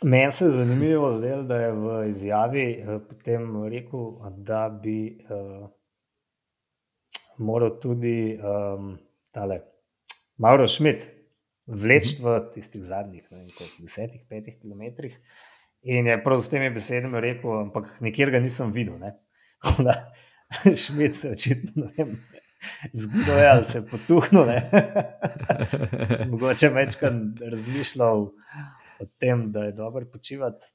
Meni 0.04 0.32
se 0.32 0.46
je 0.46 0.52
zanimivo 0.52 1.14
zdelo, 1.14 1.44
da 1.44 1.58
je 1.58 1.72
v 1.72 2.10
izjavi 2.10 2.72
eh, 2.72 3.00
potem 3.10 3.64
rekel, 3.64 4.16
da 4.38 4.70
bi 4.84 5.18
uh, 5.30 5.70
moral 7.38 7.80
tudi 7.80 8.38
um, 8.38 8.98
tale 9.32 9.60
Mauro 10.38 10.68
Šmit 10.68 11.06
vleči 11.68 12.18
v 12.22 12.40
tistih 12.54 12.84
zadnjih 12.84 13.28
ne, 13.32 13.46
desetih, 13.80 14.26
petih 14.30 14.58
kilometrih. 14.62 15.20
In 15.82 16.08
je 16.08 16.18
prav 16.24 16.42
z 16.42 16.50
temi 16.50 16.74
besedami 16.74 17.22
rekel, 17.22 17.60
ampak 17.60 17.94
nikjer 18.02 18.34
ga 18.34 18.42
nisem 18.42 18.74
videl. 18.74 18.98
Šmit 20.76 21.16
se 21.20 21.32
očitno 21.38 21.86
ne 21.86 21.94
vem. 21.98 22.18
Zgodilo 22.94 23.38
je, 23.38 23.56
da 23.56 23.64
se 23.64 23.78
je 23.78 23.86
potuhnil. 23.86 24.46
Mogoče 26.32 26.70
večkrat 26.70 27.14
razmišljal 27.52 28.30
o 29.02 29.06
tem, 29.20 29.52
da 29.52 29.64
je 29.64 29.72
dobro 29.72 30.06
počivati 30.06 30.66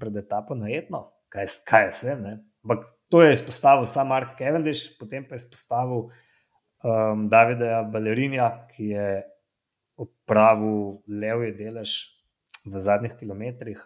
pred 0.00 0.16
etapo 0.16 0.54
na 0.54 0.70
etno, 0.72 1.08
kaj, 1.28 1.46
kaj 1.68 1.84
je 1.84 1.90
vse. 1.90 2.16
Ampak 2.64 2.86
to 3.08 3.22
je 3.22 3.32
izpostavil 3.32 3.86
sam 3.86 4.08
Mark 4.08 4.36
Cavendish, 4.38 4.96
potem 5.00 5.24
pa 5.28 5.36
je 5.36 5.44
izpostavil 5.44 6.08
um, 6.08 7.28
Davida 7.28 7.82
Balerinja, 7.92 8.50
ki 8.72 8.92
je 8.94 9.08
opravil 9.98 11.00
levji 11.08 11.52
delež 11.58 11.94
v 12.64 12.80
zadnjih 12.80 13.16
kilometrih. 13.18 13.80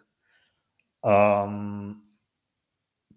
Um, 1.03 1.99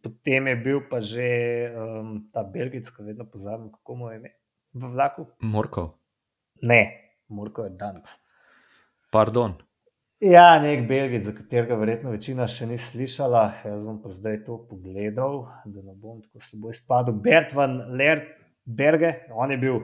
potem 0.01 0.47
je 0.47 0.55
bil 0.55 0.81
pa 0.89 1.01
že 1.01 1.27
um, 1.73 2.17
ta 2.33 2.43
belgijski, 2.43 3.03
vedno 3.03 3.25
pozabim, 3.29 3.69
kako 3.71 3.95
mu 3.95 4.09
je 4.09 4.17
ime 4.21 4.33
v 4.73 4.89
vlaku. 4.93 5.27
Morko. 5.41 5.97
Ne, 6.61 7.13
Morko 7.27 7.65
je 7.65 7.73
Danc. 7.77 8.17
Pardon. 9.11 9.57
Ja, 10.19 10.59
nek 10.59 10.87
Belgij, 10.87 11.21
za 11.21 11.33
katerega 11.35 11.75
verjetno 11.75 12.13
večina 12.13 12.45
še 12.47 12.69
ni 12.69 12.77
slišala. 12.79 13.41
Jaz 13.67 13.81
bom 13.83 13.97
pa 13.99 14.07
zdaj 14.15 14.37
to 14.45 14.55
pogledal, 14.69 15.41
da 15.67 15.81
ne 15.83 15.91
bom 15.91 16.21
tako 16.23 16.39
slabo 16.39 16.71
izpadel. 16.71 17.17
Bert 17.19 17.51
van 17.53 17.81
Lerberge, 17.99 19.11
on 19.35 19.51
je 19.51 19.57
bil 19.59 19.81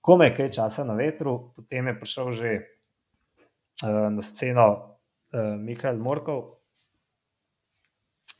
komaj 0.00 0.32
kaj 0.38 0.48
časa 0.56 0.86
na 0.88 0.96
vetru, 0.96 1.34
potem 1.52 1.92
je 1.92 1.94
prišel 2.00 2.32
že 2.32 2.54
uh, 2.56 4.08
na 4.16 4.24
sceno 4.24 4.66
uh, 4.72 5.60
Mihajl 5.60 6.00
Morkov, 6.00 6.40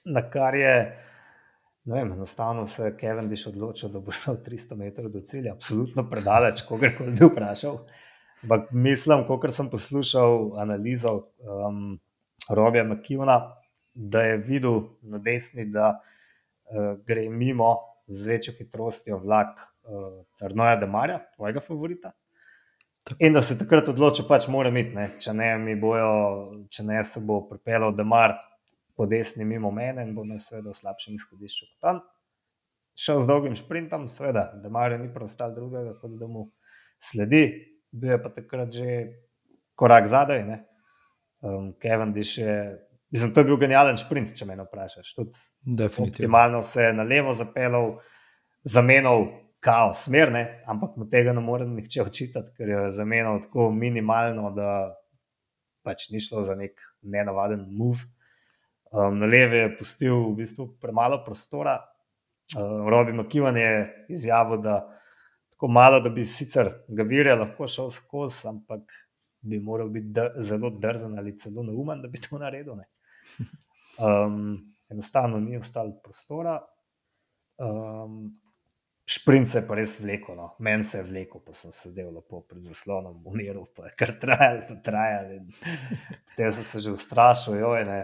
na 0.09 0.25
kar 0.31 0.57
je, 0.57 0.75
vem, 1.85 2.17
enostavno 2.17 2.65
se 2.67 2.89
je 2.89 2.97
Kevin 2.97 3.29
Diš 3.29 3.51
odločil, 3.53 3.93
da 3.93 4.01
bo 4.01 4.15
šel 4.15 4.41
300 4.41 4.81
metrov 4.81 5.13
do 5.13 5.21
cilja, 5.21 5.53
absolutno 5.53 6.09
predaleč, 6.09 6.65
kogarkoli 6.65 7.13
bi 7.13 7.29
vprašal. 7.29 7.83
Ampak 8.47 8.69
mislim, 8.71 9.25
kot 9.27 9.51
sem 9.51 9.67
poslušal 9.71 10.53
analizo 10.63 11.13
um, 11.67 11.99
Robija 12.49 12.85
Makivna, 12.85 13.57
da 13.95 14.23
je 14.23 14.37
videl 14.37 14.81
na 15.03 15.19
desni, 15.19 15.65
da 15.67 15.89
uh, 15.99 16.95
gre 17.07 17.25
mimo 17.29 17.75
z 18.07 18.29
večjo 18.29 18.55
hitrostjo 18.55 19.19
vlak 19.19 19.59
uh, 19.59 20.23
Trnoja 20.39 20.77
Demarja, 20.77 21.19
tvojega 21.35 21.61
favorita. 21.61 22.13
Tako. 23.05 23.19
In 23.19 23.35
da 23.35 23.43
se 23.43 23.59
takrat 23.59 23.89
odločil, 23.89 24.29
pač 24.31 24.47
mora 24.49 24.71
imeti, 24.71 24.95
ne? 24.95 25.11
če 25.19 25.35
ne, 25.35 25.75
bojo, 25.83 26.65
če 26.71 26.87
ne 26.87 27.03
se 27.05 27.27
bo 27.27 27.43
pripeljal 27.51 27.99
Demar 27.99 28.39
po 28.95 29.11
desni 29.11 29.45
mimo 29.45 29.75
mene 29.75 30.07
in 30.07 30.15
bo 30.15 30.23
me 30.25 30.39
seveda 30.39 30.71
v 30.71 30.83
slabšem 30.85 31.19
izhodišču. 31.19 31.73
Tam 31.83 31.99
šel 32.95 33.27
z 33.27 33.35
dolgim 33.35 33.59
sprintom, 33.59 34.07
seveda, 34.07 34.53
Demar 34.63 34.95
je 34.95 35.03
ni 35.03 35.15
preostal 35.15 35.51
drugega, 35.55 35.99
kot 35.99 36.15
da 36.15 36.31
mu 36.31 36.53
sledi 37.03 37.49
bil 37.97 38.13
je 38.15 38.23
pa 38.23 38.33
takrat 38.33 38.73
že 38.73 38.97
korak 39.77 40.07
zadaj. 40.07 40.45
Um, 41.45 41.73
Kevin 41.81 42.13
Diš 42.13 42.39
je, 42.39 42.57
mislim, 43.13 43.33
to 43.35 43.41
je 43.41 43.49
bil 43.51 43.59
genijalen 43.61 43.99
sprint, 44.01 44.33
če 44.37 44.47
me 44.49 44.57
vprašaš. 44.61 45.15
Optimalno 46.05 46.63
se 46.63 46.89
je 46.89 46.95
na 46.97 47.05
levo 47.05 47.33
zapeljal, 47.37 47.99
zamenjal 48.65 49.27
kaos, 49.61 50.05
smer, 50.07 50.33
ne? 50.33 50.45
ampak 50.67 50.97
mu 50.97 51.09
tega 51.11 51.35
ne 51.35 51.43
more 51.43 51.67
nihče 51.69 52.05
očitati, 52.07 52.53
ker 52.57 52.69
je 52.71 52.81
zamenjal 52.95 53.41
tako 53.45 53.71
minimalno, 53.75 54.51
da 54.55 54.95
pač 55.87 56.09
ni 56.11 56.21
šlo 56.23 56.43
za 56.43 56.57
nek 56.59 56.81
nenavaden 57.03 57.67
move. 57.71 58.09
Um, 58.95 59.19
na 59.21 59.27
levi 59.27 59.59
je 59.59 59.73
pustil 59.79 60.17
v 60.31 60.37
bistvu 60.41 60.69
premalo 60.83 61.19
prostora. 61.25 61.81
Uh, 62.55 62.87
Robi 62.91 63.13
Makivan 63.13 63.59
je 63.59 63.71
izjavil, 64.15 64.63
da 64.63 64.81
tako 65.57 65.69
malo, 65.73 66.01
da 66.01 66.11
bi 66.13 66.25
sicer 66.25 66.69
Gavirja 66.89 67.35
lahko 67.41 67.67
šel 67.67 67.91
skozi, 67.91 68.49
ampak 68.49 68.93
bi 69.41 69.61
moral 69.61 69.89
biti 69.89 70.13
dr 70.13 70.37
zelo 70.43 70.71
drzen 70.71 71.19
ali 71.19 71.37
celo 71.39 71.63
neumen, 71.65 72.03
da 72.03 72.09
bi 72.09 72.21
to 72.21 72.39
naredil. 72.39 72.77
Um, 73.97 74.75
enostavno 74.93 75.41
ni 75.41 75.57
ostalo 75.57 75.97
prostora. 76.05 76.61
Um, 77.59 78.35
Šprint 79.09 79.49
se 79.49 79.59
je 79.59 79.67
pa 79.69 79.75
res 79.79 80.01
vlekel, 80.03 80.35
no. 80.37 80.49
meni 80.59 80.85
se 80.85 80.99
je 80.99 81.05
vlekel, 81.07 81.41
pa 81.41 81.53
sem 81.55 81.73
sedel 81.73 82.09
lepo 82.11 82.41
pred 82.43 82.63
zaslonom, 82.67 83.21
umiral, 83.25 83.65
pa 83.75 83.87
je 83.87 83.93
kar 84.03 84.13
trajal, 84.21 84.65
pa 84.69 84.77
trajal. 84.83 85.29
Te 86.37 86.49
sem 86.53 86.67
se 86.67 86.83
že 86.83 86.93
ustrašil, 86.93 87.55
joj, 87.61 87.85
ne. 87.87 88.01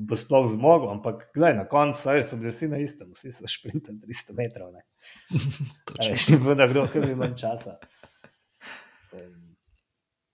Bo 0.00 0.16
sploh 0.16 0.48
zmogel, 0.48 0.88
ampak 0.94 1.28
gledaj, 1.34 1.58
na 1.60 1.66
koncu 1.68 2.16
so 2.24 2.40
bili 2.40 2.50
vsi 2.50 2.70
na 2.72 2.80
istem, 2.80 3.12
vsi 3.12 3.34
so 3.36 3.52
šprintali 3.52 4.00
300 4.00 4.38
metrov. 4.38 4.72
Še 6.00 6.32
ni 6.32 6.38
bilo, 6.38 6.54
da 6.54 6.66
kdo, 6.66 6.86
ki 6.88 7.00
bi 7.00 7.14
manj 7.14 7.34
časa. 7.36 7.76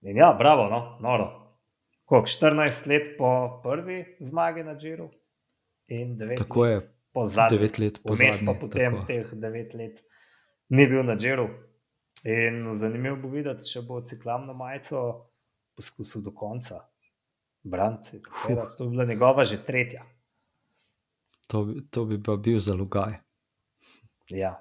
In 0.02 0.16
ja, 0.16 0.32
bravo, 0.34 0.68
no, 0.68 0.98
noro. 1.00 1.26
Koliko, 2.04 2.26
14 2.28 2.86
let 2.86 3.16
po 3.18 3.30
prvi 3.62 4.16
zmagi 4.20 4.62
na 4.62 4.74
Džiru 4.74 5.08
in 5.88 6.16
9 6.16 6.36
Tako 6.38 6.60
let 6.62 6.72
je. 6.72 6.88
po 7.12 7.26
zadnjem. 7.26 7.58
Devet 7.58 7.78
let 7.78 8.02
po 8.02 8.14
Vmes 8.14 8.20
pa 8.30 8.36
zadnji, 8.36 8.60
potem 8.60 8.92
tako. 8.92 9.06
teh 9.06 9.32
devet 9.34 9.74
let 9.74 10.02
ni 10.68 10.86
bil 10.86 11.02
na 11.02 11.16
Džiru. 11.16 11.48
In 12.24 12.72
zanimivo 12.72 13.16
bo 13.16 13.28
videti, 13.28 13.64
če 13.64 13.82
bo 13.82 14.00
ciklamno 14.00 14.54
majico 14.54 15.00
poskusil 15.74 16.22
do 16.22 16.30
konca. 16.32 16.80
Brant, 17.62 18.06
je 18.08 18.20
to 18.70 18.84
bi 18.84 18.90
bila 18.90 19.04
njegova 19.04 19.44
že 19.44 19.58
tretja. 19.58 20.04
To, 21.48 21.64
bi- 21.64 21.82
to 21.90 22.04
bi 22.04 22.22
pa 22.22 22.36
bil 22.36 22.58
zalogaj. 22.58 23.18
Ja. 24.30 24.56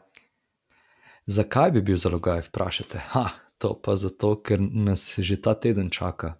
Zakaj 1.25 1.71
bi 1.71 1.82
bil 1.82 1.97
zalogaj, 1.97 2.41
vprašate? 2.49 3.01
Ha, 3.13 3.30
to 3.58 3.73
pa 3.82 3.95
zato, 3.95 4.36
ker 4.43 4.62
nas 4.62 5.15
že 5.17 5.41
ta 5.41 5.56
teden 5.58 5.89
čaka 5.89 6.36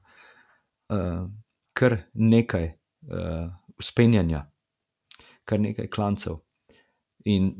uh, 0.90 1.26
kar 1.74 1.98
nekaj 2.14 2.72
uh, 3.10 3.50
uspenjanja, 3.80 4.46
kar 5.46 5.60
nekaj 5.60 5.90
klancev. 5.90 6.40
In 7.26 7.52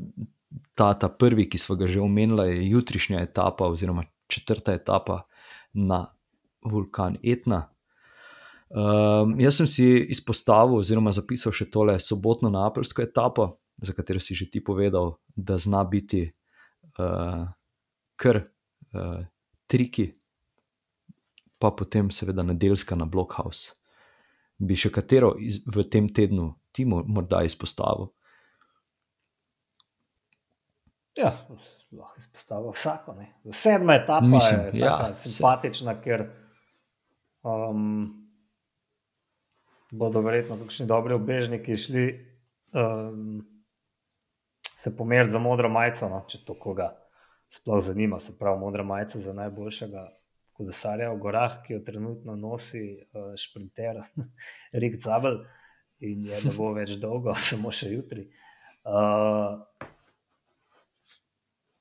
ta, 0.74 0.92
ta 0.94 1.08
prvi, 1.08 1.48
ki 1.50 1.58
smo 1.58 1.76
ga 1.76 1.88
že 1.90 2.00
omenili, 2.00 2.48
je 2.48 2.68
jutrišnja 2.70 3.20
etapa, 3.20 3.66
oziroma 3.66 4.06
četrta 4.28 4.74
etapa 4.74 5.26
na 5.72 6.06
vulkan 6.64 7.16
Etna. 7.22 7.68
Um, 8.68 9.36
jaz 9.40 9.60
sem 9.60 9.66
si 9.66 9.86
izpostavil, 10.10 10.80
oziroma 10.80 11.12
zapisal 11.14 11.54
še 11.54 11.68
tole 11.70 11.98
sobotno 12.02 12.50
napeljsko 12.50 13.04
etapo, 13.04 13.56
za 13.78 13.92
katero 13.92 14.20
si 14.20 14.34
že 14.34 14.50
ti 14.50 14.64
povedal, 14.64 15.16
da 15.36 15.58
zna 15.58 15.84
biti 15.84 16.32
uh, 16.98 17.44
kar 18.16 18.36
uh, 18.36 19.24
triki, 19.66 20.12
pa 21.58 21.70
potem 21.70 22.10
seveda 22.10 22.42
nedeljska 22.42 22.94
na 22.94 23.04
Blockhouse. 23.04 23.72
Bi 24.58 24.76
še 24.76 24.88
katero 24.90 25.34
iz, 25.36 25.60
v 25.66 25.84
tem 25.84 26.08
tednu 26.08 26.54
ti 26.72 26.84
mo- 26.84 27.04
morda 27.04 27.42
izpostavil? 27.44 28.08
Ja, 31.16 31.32
lahko 31.92 32.18
izpostavim 32.18 32.72
vsako. 32.72 33.14
Ne. 33.14 33.26
Sedma 33.50 33.94
etapa 33.94 34.26
Mislim, 34.26 34.60
je 34.72 34.80
ja, 34.80 34.98
tako 34.98 35.14
se- 35.14 35.28
simpatična, 35.30 35.94
ker 36.00 36.26
um, 37.42 38.28
bodo 39.90 40.20
verjetno 40.20 40.58
kakšni 40.60 40.86
dobri 40.86 41.14
obežniki 41.14 41.76
šli 41.76 42.04
um, 42.72 43.40
se 44.76 44.96
pomeriti 44.96 45.32
za 45.32 45.38
modro 45.38 45.68
majico, 45.72 46.08
no, 46.12 46.20
če 46.28 46.42
to 46.44 46.54
koga 46.60 46.90
sploh 47.48 47.80
zanima. 47.80 48.18
Se 48.18 48.36
pravi, 48.38 48.60
modra 48.60 48.84
majica 48.84 49.18
za 49.18 49.32
najboljšega 49.32 50.02
kolesarja 50.56 51.10
v 51.12 51.20
gorah, 51.20 51.60
ki 51.64 51.76
jo 51.76 51.84
trenutno 51.84 52.36
nosi 52.36 52.82
uh, 52.96 53.32
šprinter 53.40 54.02
Rik 54.84 54.98
Zabel 55.00 55.42
in 56.04 56.26
je 56.28 56.40
ne 56.44 56.52
bo 56.56 56.74
več 56.76 56.96
dolgo, 57.00 57.34
samo 57.50 57.72
še 57.72 57.92
jutri. 57.94 58.28
Uh, 58.84 59.62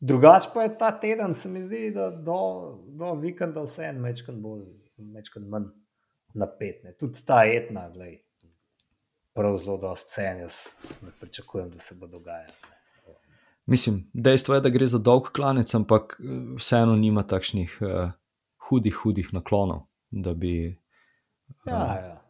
Drugače 0.05 0.51
pa 0.53 0.63
je 0.63 0.71
ta 0.77 0.91
teden, 0.99 1.34
se 1.34 1.49
mi 1.49 1.62
zdi, 1.63 1.89
da 1.95 2.10
do, 2.12 2.39
do 2.99 3.13
vikenda 3.19 3.63
vse 3.65 3.88
en 3.89 3.99
mečkan 4.03 4.38
bolj, 4.43 4.67
mečkan 5.01 5.47
manj 5.49 5.71
napet. 6.38 6.84
Ne. 6.84 6.93
Tudi 6.99 7.23
ta 7.25 7.41
etna, 7.49 7.88
glej, 7.89 8.19
prav 9.36 9.58
zelo 9.60 9.79
dosti 9.81 10.15
cen, 10.17 10.43
jaz 10.45 10.60
ne 11.01 11.12
pričakujem, 11.19 11.71
da 11.73 11.81
se 11.81 11.97
bo 11.99 12.12
dogajalo. 12.12 12.74
Mislim, 13.65 14.12
dejstvo 14.13 14.56
je, 14.56 14.62
da 14.62 14.69
gre 14.69 14.88
za 14.88 14.99
dolg 14.99 15.32
klanec, 15.34 15.73
ampak 15.75 16.19
eh, 16.19 16.25
vseeno 16.58 16.95
nima 16.95 17.23
takšnih 17.23 17.78
uh, 17.82 18.12
hudih, 18.69 18.95
hudih 19.04 19.34
naklonov, 19.34 19.88
da 20.10 20.34
bi. 20.34 20.78
Ja, 21.65 21.86
ja. 21.95 22.21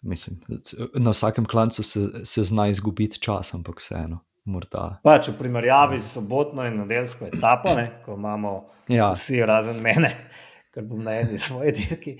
Mislim, 0.00 0.40
na 0.94 1.10
vsakem 1.10 1.44
klancu 1.44 1.82
se, 1.82 2.00
se 2.24 2.44
zna 2.44 2.68
izgubiti 2.68 3.20
čas, 3.20 3.54
ampak 3.54 3.80
vseeno, 3.80 4.20
morda. 4.44 5.00
Pač 5.04 5.28
v 5.28 5.38
primerjavi 5.38 6.00
s 6.00 6.12
sobotno 6.14 6.66
in 6.66 6.76
nedeljsko 6.82 7.26
etapo, 7.26 7.74
ne, 7.74 7.88
ko 8.04 8.14
imamo 8.14 8.52
Ja, 8.88 9.10
vsi 9.12 9.40
razen 9.42 9.80
mene, 9.82 10.12
ker 10.74 10.84
bom 10.84 11.02
na 11.02 11.16
eni 11.20 11.38
svoji 11.48 11.72
dirki, 11.72 12.18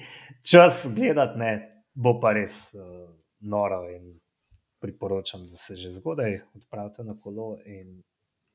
čas 0.50 0.86
gledati, 0.96 1.38
ne, 1.38 1.52
bo 1.94 2.16
pa 2.20 2.32
res 2.32 2.72
uh, 2.74 3.04
noro. 3.40 3.84
In 3.92 4.16
priporočam, 4.78 5.48
da 5.48 5.56
se 5.56 5.76
že 5.76 5.90
zgodaj 5.90 6.40
odpravite 6.54 7.04
na 7.04 7.20
kolo 7.20 7.56
in 7.64 8.02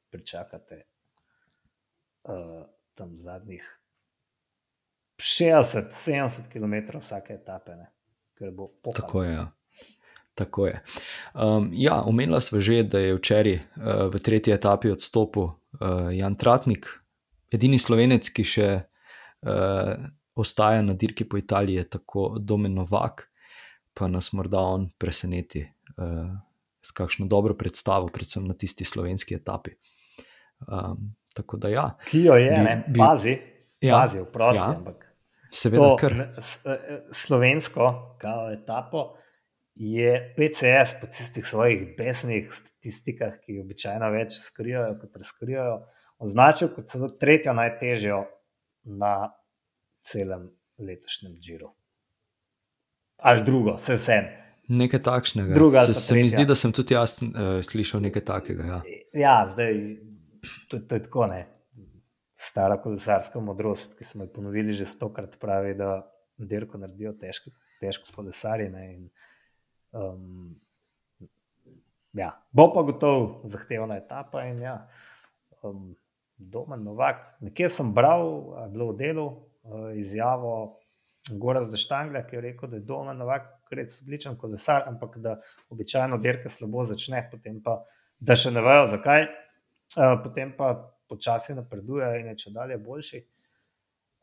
pričakate 0.10 0.84
uh, 2.24 2.66
tam 2.94 3.18
zadnjih 3.18 3.80
60-70 5.22 6.50
km 6.52 6.98
vsake 6.98 7.34
etape, 7.34 7.76
ne, 7.76 7.92
ker 8.38 8.52
bo 8.52 8.68
pokalo. 8.68 9.02
tako 9.02 9.24
je. 9.24 9.34
Ja. 9.34 9.52
Tako 10.36 10.68
je. 10.68 10.84
Um, 11.34 11.70
ja, 11.74 12.02
omenila 12.02 12.42
smo 12.42 12.62
že, 12.62 12.84
da 12.84 13.00
je 13.00 13.16
včeraj 13.16 13.56
uh, 13.56 13.64
v 14.14 14.20
tretji 14.20 14.54
etapi 14.54 14.90
odstopil 14.90 15.44
uh, 15.44 15.54
Jan 16.12 16.36
Tratnik, 16.36 16.88
edini 17.52 17.80
slovenec, 17.80 18.30
ki 18.32 18.44
še 18.48 18.70
uh, 18.80 20.08
ostaja 20.36 20.82
na 20.82 20.94
dirki 20.94 21.28
po 21.30 21.38
Italiji, 21.38 21.84
tako 21.84 22.38
Domen 22.40 22.74
Novak, 22.74 23.28
pa 23.94 24.08
nas 24.08 24.32
morda 24.34 24.64
on 24.64 24.90
preseneti 24.98 25.66
s 26.82 26.92
kakšno 26.92 27.28
dobro 27.28 27.54
predstavo, 27.54 28.08
predvsem 28.08 28.48
na 28.48 28.54
tisti 28.54 28.86
slovenski 28.86 29.36
etapi. 29.36 29.72
Um, 30.62 31.16
tako 31.34 31.58
da 31.58 31.70
ja, 31.70 31.98
Ki 32.06 32.24
jo 32.24 32.36
je, 32.36 32.50
Bi- 32.52 32.64
ne, 32.64 32.84
bi- 32.88 33.00
pazi, 33.00 33.38
Ja, 33.82 33.96
pazi, 33.96 34.20
vprosti, 34.22 34.62
ja. 34.62 34.76
ampak 34.78 35.08
seveda, 35.52 35.96
ne, 36.12 36.28
s- 36.38 36.66
eh, 36.66 36.78
slovensko 37.12 37.88
kao 38.18 38.52
etapo 38.52 39.16
je 39.76 40.34
PCS 40.38 41.00
po 41.02 41.08
tistih 41.08 41.46
svojih 41.46 41.96
besnih 41.98 42.52
statistikah, 42.54 43.40
ki 43.40 43.60
običajno 43.60 44.10
več 44.12 44.36
skrivajo, 44.38 45.00
kot 45.02 45.16
razkrivajo, 45.18 45.80
označil 46.20 46.70
kot 46.76 46.88
celo 46.88 47.08
tretjo 47.10 47.54
najtežjo 47.54 48.20
na 48.84 49.32
celem 50.02 50.50
letošnjem 50.78 51.38
Džiru. 51.40 51.72
Ali 53.18 53.44
drugo, 53.44 53.74
vse 53.76 53.96
vse. 53.96 54.20
Nekaj 54.72 55.02
takšnega. 55.04 55.56
Druga 55.58 55.84
se, 55.86 55.94
se 55.94 56.16
mi 56.16 56.30
zdi, 56.32 56.46
da 56.48 56.56
sem 56.56 56.72
tudi 56.72 56.96
jaz 56.96 57.18
uh, 57.24 57.58
slišal 57.66 58.04
nekaj 58.08 58.24
takega. 58.28 58.68
Ja. 58.68 58.82
Ja, 59.14 59.34
zdaj 59.52 59.82
to, 60.72 60.80
to 60.80 60.96
je 60.96 61.04
tako, 61.08 61.28
ne. 61.32 61.42
Stara 62.40 62.80
kolesarska 62.82 63.42
modrost, 63.44 63.98
ki 63.98 64.08
smo 64.08 64.26
jo 64.26 64.32
ponovili 64.34 64.74
že 64.74 64.88
stokrat, 64.90 65.36
pravi, 65.42 65.76
da 65.78 66.00
dirko 66.40 66.80
naredijo 66.82 67.12
težko, 67.20 67.52
težko 67.84 68.16
kolesarje. 68.16 68.70
ne, 68.72 68.86
in, 68.94 69.10
Um, 69.92 70.56
ja, 72.14 72.32
bo 72.52 72.72
pa 72.74 72.84
gotovo 72.88 73.42
zahtevna 73.44 73.98
etapa. 74.00 74.46
In, 74.48 74.62
ja, 74.62 74.88
um, 75.64 75.96
Domen 76.38 76.84
Novak, 76.84 77.36
nekje 77.44 77.70
sem 77.70 77.92
bral, 77.94 78.24
je 78.64 78.70
bilo 78.72 78.92
v 78.92 78.98
delu 78.98 79.26
uh, 79.28 79.92
izjavo 79.96 80.80
Gora 81.38 81.62
Zdeštangla, 81.64 82.24
ki 82.26 82.40
je 82.40 82.42
rekel, 82.48 82.72
da 82.72 82.80
je 82.80 82.88
Domen 82.88 83.20
Novak 83.20 83.52
res 83.76 84.02
odličen 84.04 84.38
kolesar, 84.38 84.84
ampak 84.88 85.18
da 85.24 85.38
običajno 85.70 86.18
dirke 86.22 86.50
slabo 86.50 86.84
začne, 86.88 87.24
potem 87.32 87.62
pa 87.64 87.82
da 88.20 88.38
še 88.38 88.52
ne 88.54 88.62
vejo 88.62 88.88
zakaj, 88.92 89.28
uh, 89.28 90.18
potem 90.24 90.54
pa 90.58 90.74
počasi 91.10 91.56
napreduje 91.58 92.08
in 92.20 92.32
je 92.32 92.38
če 92.46 92.54
dalje 92.56 92.78
boljši. 92.80 93.24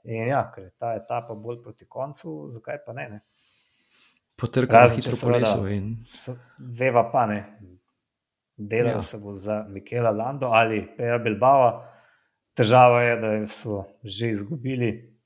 In 0.08 0.30
ja, 0.30 0.44
ker 0.54 0.68
je 0.68 0.70
ta 0.78 0.94
etapa 0.96 1.34
bolj 1.34 1.60
proti 1.64 1.88
koncu, 1.90 2.46
zakaj 2.54 2.78
pa 2.86 2.94
ne? 2.96 3.08
ne? 3.16 3.20
Potrkal 4.38 4.86
Razen, 4.86 5.02
hitro 5.02 5.18
po 5.20 5.34
lesu. 5.34 5.66
In, 5.74 5.90
Veva 6.78 7.02
pa 7.12 7.26
ne. 7.26 7.40
Delal 8.58 8.98
ja. 8.98 9.04
se 9.04 9.18
bo 9.18 9.34
za 9.34 9.64
Mikela 9.68 10.10
Lando 10.10 10.46
ali 10.54 10.84
Peja 10.96 11.18
Bilbao. 11.18 11.82
Težava 12.54 13.02
je, 13.02 13.16
da 13.22 13.32
so 13.46 13.84
že 14.02 14.30
izgubili 14.30 15.17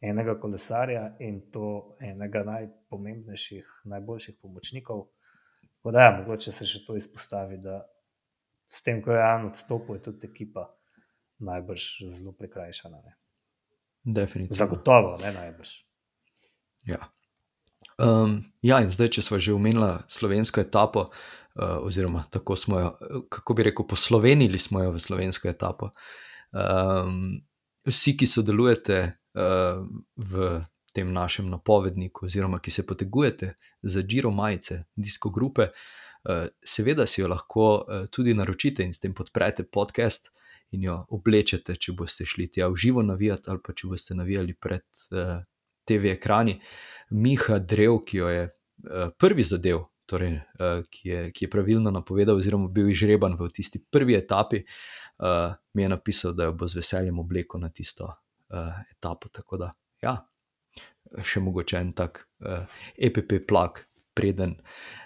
enega 0.00 0.34
kolesarja 0.40 1.16
in 1.20 1.40
to 1.52 1.96
enega 2.00 2.42
najpomembnejših, 2.44 3.66
najboljših 3.84 4.36
pomočnikov. 4.42 5.06
Tako 5.76 5.92
da, 5.92 6.04
ja, 6.06 6.12
mogoče 6.20 6.52
se 6.52 6.66
še 6.68 6.84
to 6.86 6.96
izpostavi, 6.96 7.58
da 7.60 7.82
s 8.68 8.82
tem, 8.86 9.02
ko 9.02 9.12
je 9.12 9.18
Jan 9.18 9.46
odstopil, 9.48 9.98
je 9.98 10.02
tudi 10.08 10.28
ekipa 10.28 10.68
najbrž 11.40 11.86
zelo 12.08 12.32
prikrajšana. 12.36 13.00
Ne. 13.04 13.16
definitivno. 14.04 14.56
Zagotovo, 14.56 15.16
ne 15.22 15.32
najbrž. 15.32 15.74
Ja. 16.88 17.10
Um, 18.00 18.40
ja, 18.64 18.80
in 18.80 18.88
zdaj, 18.92 19.10
če 19.16 19.24
smo 19.24 19.38
že 19.38 19.52
omenili 19.52 19.90
slovensko 20.08 20.62
etapo, 20.62 21.10
uh, 21.10 21.80
oziroma 21.84 22.24
tako 22.32 22.56
smo 22.56 22.80
jo, 22.80 22.90
kako 23.28 23.54
bi 23.54 23.68
rekel, 23.68 23.86
poslovenili 23.88 24.58
smo 24.58 24.80
jo 24.82 24.94
v 24.96 25.00
slovensko 25.00 25.48
etapo. 25.48 25.90
Um, 26.52 27.42
vsi, 27.86 28.16
ki 28.16 28.26
sodelujete 28.26 28.98
uh, 29.34 29.86
v 30.16 30.50
tem 30.92 31.12
našem 31.12 31.50
napovedniku, 31.50 32.26
oziroma 32.26 32.58
ki 32.58 32.70
se 32.70 32.86
potegujete 32.86 33.54
za 33.82 34.02
Giro 34.02 34.30
majice, 34.30 34.82
disko 34.96 35.30
grupe, 35.30 35.70
uh, 35.70 36.46
seveda 36.64 37.06
si 37.06 37.20
jo 37.20 37.28
lahko 37.28 37.70
uh, 37.76 38.06
tudi 38.10 38.34
naročite 38.34 38.84
in 38.84 38.92
s 38.92 39.00
tem 39.00 39.14
podprete 39.14 39.64
podcast. 39.64 40.30
In 40.70 40.84
jo 40.86 41.00
oblečete, 41.10 41.74
če 41.74 41.96
boste 41.98 42.22
šli 42.22 42.44
tja 42.46 42.68
v 42.70 42.76
živo 42.78 43.02
navijati, 43.02 43.50
ali 43.50 43.58
pa 43.58 43.72
če 43.74 43.88
boste 43.90 44.14
navijali 44.14 44.54
pred 44.54 44.86
uh, 45.10 45.40
TV 45.82 46.12
ekrani. 46.14 46.60
Miha 47.10 47.58
Drev, 47.58 47.96
ki 48.06 48.20
jo 48.20 48.28
je 48.30 48.44
uh, 48.46 49.08
prvi 49.18 49.42
zadev, 49.42 49.80
torej, 50.06 50.36
uh, 50.38 50.84
ki, 50.86 51.08
je, 51.08 51.24
ki 51.34 51.44
je 51.46 51.50
pravilno 51.50 51.90
napovedal, 51.90 52.38
oziroma 52.38 52.70
bil 52.70 52.90
izžreban 52.92 53.34
v 53.34 53.50
tisti 53.50 53.82
prvi 53.82 54.14
etapi, 54.14 54.62
uh, 55.20 55.52
mi 55.74 55.82
je 55.82 55.88
napisal, 55.88 56.34
da 56.34 56.48
jo 56.48 56.56
bo 56.56 56.68
z 56.68 56.80
veseljem 56.80 57.18
oblekel 57.18 57.60
na 57.60 57.68
tisto 57.68 58.08
uh, 58.08 58.80
etapo. 58.90 59.28
Tako 59.28 59.60
da, 59.60 59.70
ja, 60.02 60.16
še 61.22 61.42
mogoče 61.44 61.78
en 61.80 61.92
tak 61.96 62.24
uh, 62.44 62.64
EPP 62.96 63.40
plak, 63.48 63.84
preden 64.14 64.56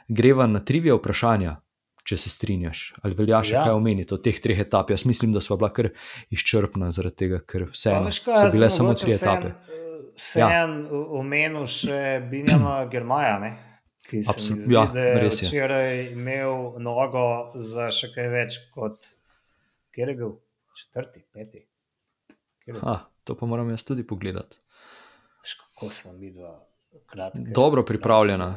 greva 0.08 0.46
na 0.50 0.64
trivije 0.64 0.96
vprašanja. 0.98 1.60
Če 2.04 2.18
se 2.20 2.28
strinjaš, 2.28 2.80
ali 3.00 3.16
velja 3.16 3.38
še 3.48 3.52
ja. 3.54 3.60
kaj 3.64 3.78
omeniti 3.78 4.12
o 4.12 4.18
teh 4.20 4.36
treh 4.36 4.58
etapah? 4.60 4.92
Jaz 4.92 5.06
mislim, 5.08 5.30
da 5.32 5.40
smo 5.40 5.56
bila 5.56 5.70
kar 5.72 5.86
izčrpna, 6.28 6.90
zaradi 6.92 7.16
tega, 7.22 7.38
ker 7.48 7.64
vseeno 7.70 8.10
so 8.12 8.50
bile 8.52 8.68
samo 8.68 8.92
tri 8.92 9.14
etape. 9.14 9.54
Sen, 9.56 10.10
se 10.12 10.42
ja. 10.42 10.50
en 10.66 10.82
omenil 10.92 11.64
še 11.64 12.20
Binjama 12.28 12.82
Germaja, 12.92 13.38
ne? 13.40 13.54
ki 14.04 14.20
je 14.20 14.24
ja, 14.68 14.84
včeraj 15.32 16.12
imel 16.12 16.76
nogo 16.84 17.48
za 17.56 17.88
še 17.88 18.10
kaj 18.12 18.28
več 18.32 18.58
kot 18.74 19.14
kjer 19.95 20.09
je 20.09 20.14
bil 20.14 20.32
četrti, 20.82 21.24
peti. 21.32 21.66
Ha, 22.80 22.99
to 23.24 23.36
pa 23.36 23.47
moram 23.47 23.70
jaz 23.70 23.84
tudi 23.84 24.07
pogledati. 24.07 24.59
Kako 25.74 25.90
sem 25.90 26.16
videl, 26.18 26.47
kratke, 27.07 27.42
dobro 27.55 27.84
pripravljena. 27.84 28.57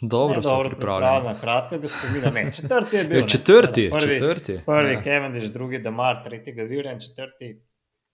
Dobro, 0.00 0.36
ne, 0.36 0.42
dobro 0.42 0.68
pripravljena. 0.70 1.40
Kratka, 1.40 1.78
spomina, 1.88 2.30
ne, 2.30 2.52
četrti 2.52 2.96
je 2.96 3.04
bil. 3.08 3.26
četrti, 3.26 3.82
ne, 3.82 3.98
prvi, 3.98 4.18
četrti. 4.18 4.60
Prvi, 4.66 4.92
ja. 4.92 5.02
Kevin, 5.02 5.52
drugi, 5.52 5.78
Damar, 5.78 6.24
tretjega, 6.24 6.62
Viren, 6.62 7.00
četrti. 7.00 7.66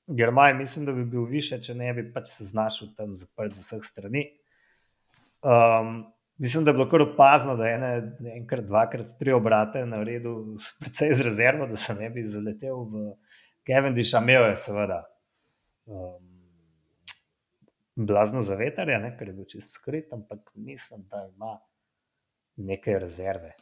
Germaj, 0.07 0.55
mislim, 0.55 0.85
da 0.87 0.93
bi 0.93 1.05
bil 1.05 1.25
više, 1.25 1.63
če 1.63 1.75
ne 1.75 1.95
bi 1.95 2.13
pač 2.13 2.29
se 2.29 2.45
znašel 2.45 2.89
tam 2.97 3.15
zaprt 3.15 3.55
z 3.55 3.61
vseh 3.61 3.83
strani. 3.83 4.25
Um, 5.43 6.05
mislim, 6.39 6.65
da 6.65 6.71
je 6.71 6.75
bilo 6.75 6.89
kar 6.91 7.03
opazno, 7.03 7.57
da 7.57 7.67
je 7.67 7.75
ene, 7.75 7.93
enkrat, 8.37 8.65
dvakrat, 8.65 9.07
tri 9.19 9.33
obrate 9.33 9.87
na 9.87 10.03
redu, 10.03 10.37
precej 10.81 11.15
z 11.15 11.23
rezervo, 11.23 11.67
da 11.67 11.77
se 11.77 11.95
ne 11.95 12.11
bi 12.11 12.23
zaletel 12.23 12.85
v 12.85 13.11
Cavendish, 13.67 14.15
a 14.15 14.23
imel 14.23 14.51
je 14.51 14.57
seveda 14.57 15.03
um, 15.87 16.27
blazno 17.97 18.41
zavetarje, 18.41 18.99
ne, 19.01 19.15
ker 19.19 19.29
je 19.29 19.35
bil 19.35 19.49
čist 19.49 19.75
skrit, 19.81 20.13
ampak 20.13 20.53
mislim, 20.55 21.07
da 21.11 21.27
ima 21.35 21.57
nekaj 22.57 22.99
rezerve. 22.99 23.55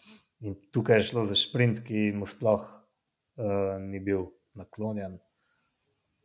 In 0.45 0.57
tukaj 0.73 0.99
je 0.99 1.09
šlo 1.11 1.25
za 1.25 1.35
sprint, 1.39 1.81
ki 1.87 2.11
mu 2.15 2.27
sploh 2.27 2.65
uh, 2.65 3.79
ni 3.81 4.01
bil 4.01 4.29
naklonjen. 4.55 5.19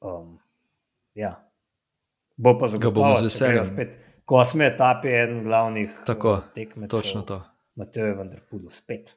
Um, 0.01 0.37
ja. 1.13 1.37
Bo 2.37 2.57
pa 2.59 2.67
zagotovo 2.67 3.15
z 3.15 3.27
veseljem. 3.29 3.65
Spet, 3.65 3.95
ko 4.29 4.43
smo 4.45 4.63
etapi, 4.63 5.07
eden 5.07 5.43
glavnih 5.43 5.93
Tako, 6.05 6.31
uh, 6.31 6.51
tekmecev. 6.53 7.01
Točno 7.01 7.21
to. 7.21 7.41
Mateo 7.75 8.05
je 8.05 8.13
vendar 8.13 8.39
pudo 8.49 8.69
spet. 8.69 9.15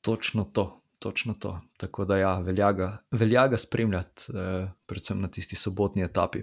Točno 0.00 0.44
to. 0.44 0.74
Točno 0.98 1.34
to. 1.34 1.60
Tako 1.76 2.04
da 2.04 2.18
ja, 2.18 2.38
velja 2.38 2.72
ga, 2.72 2.98
velja 3.10 3.46
ga 3.48 3.56
spremljati, 3.56 4.32
eh, 4.34 4.68
predvsem 4.86 5.20
na 5.20 5.28
tisti 5.30 5.56
sobotni 5.56 6.02
etapi. 6.02 6.42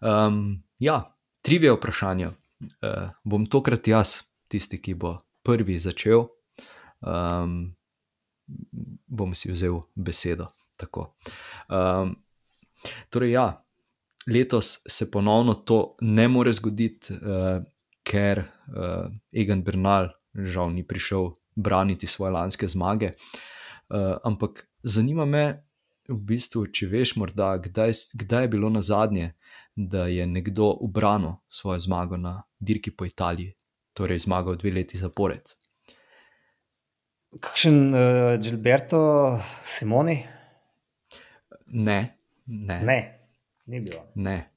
Um, 0.00 0.62
ja, 0.78 1.02
trivije 1.42 1.72
vprašanja. 1.72 2.30
Eh, 2.60 3.08
bom 3.24 3.46
tokrat 3.46 3.88
jaz, 3.88 4.20
tisti, 4.48 4.78
ki 4.82 4.94
bo 4.94 5.16
prvi 5.42 5.78
začel, 5.78 6.28
um, 7.00 7.74
bom 9.06 9.34
si 9.34 9.50
vzel 9.52 9.80
besedo. 9.94 10.46
Um, 10.84 12.14
Torej, 13.10 13.32
ja, 13.32 13.63
letos 14.26 14.82
se 14.88 15.10
ponovno 15.10 15.54
to 15.54 15.96
ne 16.00 16.28
more 16.28 16.52
zgoditi, 16.52 17.14
uh, 17.14 17.62
ker 18.04 18.38
uh, 18.38 19.08
Egan 19.32 19.62
Bernal 19.62 20.10
žal 20.34 20.72
ni 20.74 20.84
prišel 20.86 21.32
braniti 21.54 22.06
svoje 22.06 22.32
lanske 22.32 22.68
zmage. 22.68 23.12
Uh, 23.88 24.16
ampak 24.24 24.66
zanima 24.82 25.24
me, 25.24 25.44
v 26.08 26.18
bistvu, 26.20 26.66
če 26.68 26.88
veš, 26.92 27.14
morda, 27.16 27.54
kdaj, 27.58 27.92
kdaj 28.20 28.44
je 28.44 28.48
bilo 28.52 28.68
na 28.70 28.82
zadnje, 28.84 29.32
da 29.74 30.06
je 30.06 30.26
nekdo 30.26 30.74
ubranil 30.84 31.38
svojo 31.48 31.80
zmago 31.80 32.16
na 32.16 32.42
dirki 32.60 32.90
po 32.90 33.06
Italiji, 33.08 33.54
torej 33.92 34.24
zmagal 34.26 34.58
dve 34.60 34.70
leti 34.70 35.00
zapored. 35.00 35.54
Kakšen 37.40 37.78
uh, 37.90 38.36
Gilberto 38.38 39.00
Simoni? 39.62 40.20
Ne, 41.66 42.14
Ne. 42.46 42.80
ne, 42.84 43.23
ni 43.66 43.80
bilo. 43.80 44.06
Ne. 44.14 44.50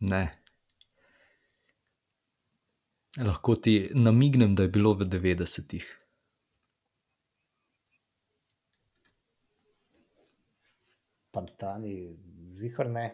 ne. 0.00 0.40
Lahko 3.18 3.56
ti 3.56 3.90
namignem, 3.94 4.54
da 4.54 4.62
je 4.62 4.68
bilo 4.68 4.94
v 4.94 5.04
90-ih. 5.04 5.86
Pantani, 11.30 12.16
zihar 12.54 12.90
ne. 12.90 13.06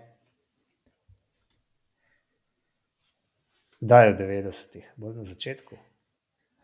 Kdaj 3.81 4.07
je 4.07 4.13
v 4.13 4.17
90-ih, 4.21 4.93
bolj 4.97 5.17
na 5.17 5.25
začetku? 5.25 5.77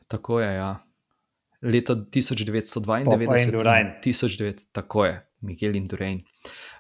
Tako 0.09 0.41
je, 0.41 0.55
ja. 0.55 0.71
Leta 1.63 1.95
1992, 1.95 3.05
1900, 4.05 4.73
tako 4.73 5.05
je, 5.05 5.21
Miguel 5.41 5.77
Indurain. 5.77 6.19
Uh, 6.19 6.72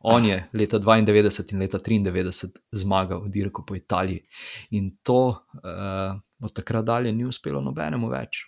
on 0.00 0.24
je 0.24 0.36
leta 0.52 0.78
92 0.78 1.52
in 1.52 1.58
leta 1.58 1.78
93 1.78 2.48
zmagal 2.72 3.24
v 3.24 3.28
dirku 3.28 3.64
po 3.66 3.74
Italiji, 3.74 4.22
in 4.70 4.96
to 5.02 5.26
uh, 5.28 6.14
od 6.40 6.52
takrat 6.52 6.84
dalje 6.84 7.12
ni 7.12 7.24
uspelo 7.24 7.60
nobenemu 7.60 8.08
več. 8.08 8.44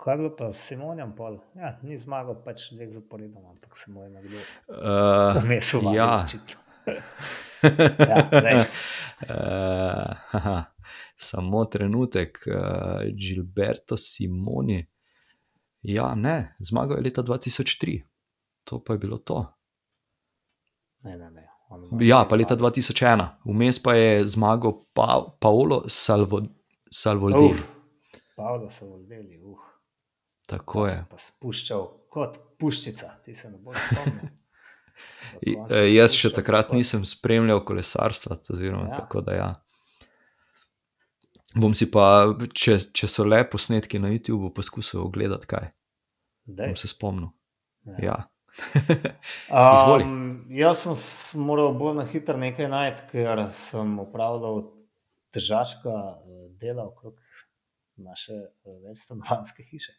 Kaj 0.00 0.14
je 0.14 0.18
bilo 0.18 0.36
pa 0.36 0.52
s 0.52 0.66
Simonjem? 0.66 1.12
Ja, 1.54 1.78
ni 1.82 1.98
zmagal 1.98 2.38
pač 2.44 2.70
dveh 2.72 2.88
zaporedov, 2.92 3.50
ampak 3.50 3.76
se 3.76 3.90
mu 3.92 4.02
je 4.02 4.10
nekdo 4.10 4.38
vmes 5.44 5.74
uh, 5.74 5.90
ja. 5.94 6.24
ja, 8.08 8.64
uh, 9.28 10.62
Samo 11.30 11.64
trenutek, 11.64 12.40
uh, 12.48 13.04
Gilberto 13.12 13.96
Simoni. 13.96 14.80
Ja, 15.82 16.14
ne, 16.14 16.54
zmagal 16.60 16.98
je 16.98 17.04
leta 17.04 17.22
2003, 17.22 18.02
to 18.64 18.84
pa 18.84 18.96
je 18.96 18.98
bilo 18.98 19.18
to. 19.18 19.46
Ne, 21.04 21.16
ne, 21.16 21.30
ne. 21.30 21.46
Ja, 22.00 22.24
pa 22.28 22.36
leta 22.36 22.56
2001, 22.56 23.28
vmes 23.44 23.78
pa 23.82 23.94
je 23.94 24.26
zmagal 24.26 24.74
pa, 24.92 25.22
Paolo 25.40 25.84
Salvo, 25.88 26.42
Salvoldi. 26.90 27.46
Uf, 27.54 27.62
Paolo 28.36 28.68
Salvoldi, 28.68 29.38
uf. 29.42 29.62
Tako 30.50 30.86
je. 30.86 30.98
Pa 31.10 31.18
spuščal 31.18 31.86
kot 32.10 32.38
puščica, 32.58 33.14
ti 33.24 33.34
se 33.34 33.50
ne 33.50 33.58
boš 33.62 33.78
spomnil. 33.86 34.28
E, 35.46 35.84
jaz 35.94 36.14
še 36.18 36.32
takrat 36.34 36.72
nisem 36.74 37.04
spremljal 37.06 37.60
kolesarstva, 37.64 38.34
oziroma 38.50 38.88
ja. 38.88 38.96
tako 38.98 39.20
da 39.22 39.36
ja. 39.36 39.46
Bom 41.58 41.72
si 41.74 41.88
pa, 41.90 42.30
če, 42.54 42.76
če 42.94 43.08
so 43.10 43.24
le 43.26 43.40
posnetki 43.50 43.98
na 43.98 44.12
YouTubu, 44.12 44.52
poskusil 44.54 45.02
ogledati 45.02 45.50
kaj. 45.50 45.70
Bom 46.46 46.76
se 46.78 46.90
spomnil. 46.90 47.32
Ja. 47.86 47.96
Ja. 48.04 48.18
um, 49.50 50.44
jaz 50.50 50.84
sem 50.84 51.42
moral 51.46 51.72
bolj 51.78 51.96
na 51.98 52.04
hitro 52.06 52.38
nekaj 52.38 52.68
najti, 52.70 53.06
ker 53.12 53.44
sem 53.54 53.98
upravljal 54.02 54.64
težaška 55.34 55.94
eh, 55.94 56.46
dela 56.60 56.86
okrog 56.86 57.18
naše 58.00 58.34
eh, 58.34 58.76
večstanovanske 58.86 59.66
hiše. 59.66 59.94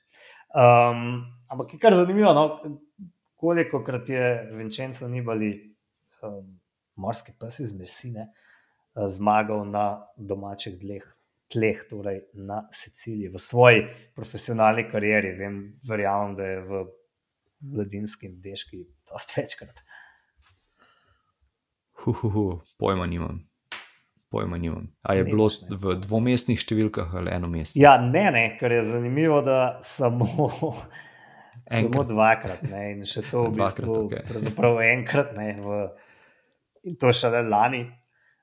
Um, 0.55 1.23
ampak 1.47 1.73
je 1.73 1.79
kar 1.79 1.95
zanimivo, 1.95 2.33
no? 2.33 2.45
koliko 3.35 3.83
krat 3.83 4.09
je 4.09 4.25
Vincenzo 4.55 5.07
Nibali, 5.07 5.53
um, 6.23 6.59
morski 6.95 7.33
pes 7.39 7.59
iz 7.59 7.71
Messine, 7.75 8.27
eh, 8.31 9.07
zmagal 9.07 9.65
na 9.67 10.05
domačih 10.15 10.79
dleh 10.79 11.07
tleh, 11.51 11.83
torej 11.89 12.21
na 12.33 12.63
Siciliji, 12.71 13.29
v 13.33 13.41
svoji 13.41 13.85
profesionalni 14.15 14.87
karieri. 14.91 15.35
Vem, 15.39 15.61
verjamem, 15.87 16.35
da 16.39 16.47
je 16.47 16.59
v 16.65 16.83
mladinski 17.75 18.29
in 18.31 18.39
deški, 18.41 18.83
dosta 19.11 19.41
večkrat. 19.41 19.83
Huhuhu, 22.01 22.61
pojma 22.81 23.05
nimam. 23.05 23.43
Pojma 24.31 24.57
nimam. 24.57 24.87
A 25.01 25.13
je 25.13 25.23
Nimaš, 25.23 25.31
bilo 25.31 25.47
ne. 25.69 25.77
v 25.77 25.95
dvomestnih 26.07 26.59
številkah 26.63 27.11
ali 27.19 27.33
enomestnih? 27.35 27.81
Ja, 27.83 27.97
ne, 27.99 28.29
ne, 28.31 28.45
ker 28.59 28.71
je 28.71 28.83
zanimivo, 28.93 29.41
da 29.43 29.77
samo, 29.83 30.27
samo 30.47 30.79
Enkrat. 31.67 32.07
dvakrat. 32.07 32.61
Ne, 32.71 32.83
in 32.95 33.03
še 33.05 33.25
to 33.27 33.43
v 33.49 33.57
bistvu 33.59 33.97
okej. 34.05 34.23
pravzaprav 34.31 34.79
enkrat. 34.87 35.35
Ne, 35.35 35.49
v, 35.59 35.81
in 36.87 36.95
to 36.97 37.11
šele 37.13 37.43
lani, 37.43 37.83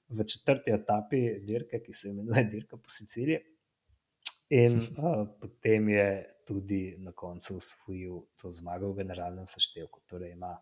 v 0.08 0.24
četrti 0.24 0.72
etapi 0.72 1.40
dirke, 1.44 1.82
ki 1.84 1.92
se 1.92 2.08
imenuje 2.08 2.44
Dirka 2.44 2.76
po 2.76 2.88
Siciliji. 2.88 3.38
In 4.50 4.78
uh, 4.80 5.28
potem 5.40 5.88
je 5.88 6.24
tudi 6.46 6.96
na 6.98 7.12
koncu 7.12 7.56
osvojil 7.56 8.22
to 8.40 8.52
zmago 8.52 8.92
v 8.92 9.02
generalnem 9.02 9.46
seštevku. 9.46 10.00
Torej 10.08 10.32
ima 10.32 10.54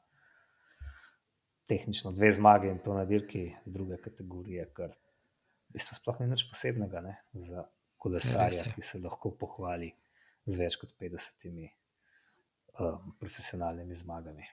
tehnično 1.67 2.11
dve 2.11 2.33
zmage 2.33 2.71
in 2.71 2.79
to 2.83 2.95
na 2.95 3.05
dirki 3.05 3.53
druge 3.67 4.01
kategorije, 4.03 4.67
kar 4.75 4.91
v 4.91 5.79
bistvu 5.79 6.01
sploh 6.01 6.21
ni 6.21 6.33
nič 6.33 6.49
posebnega 6.51 7.03
ne, 7.03 7.15
za 7.35 7.67
kolesarja, 7.99 8.67
ki 8.75 8.83
se 8.83 8.99
lahko 9.03 9.31
pohvali 9.39 9.93
z 10.47 10.59
več 10.63 10.79
kot 10.83 10.95
50 10.99 11.47
um, 12.81 13.15
profesionalnimi 13.21 13.95
zmagami. 13.95 14.47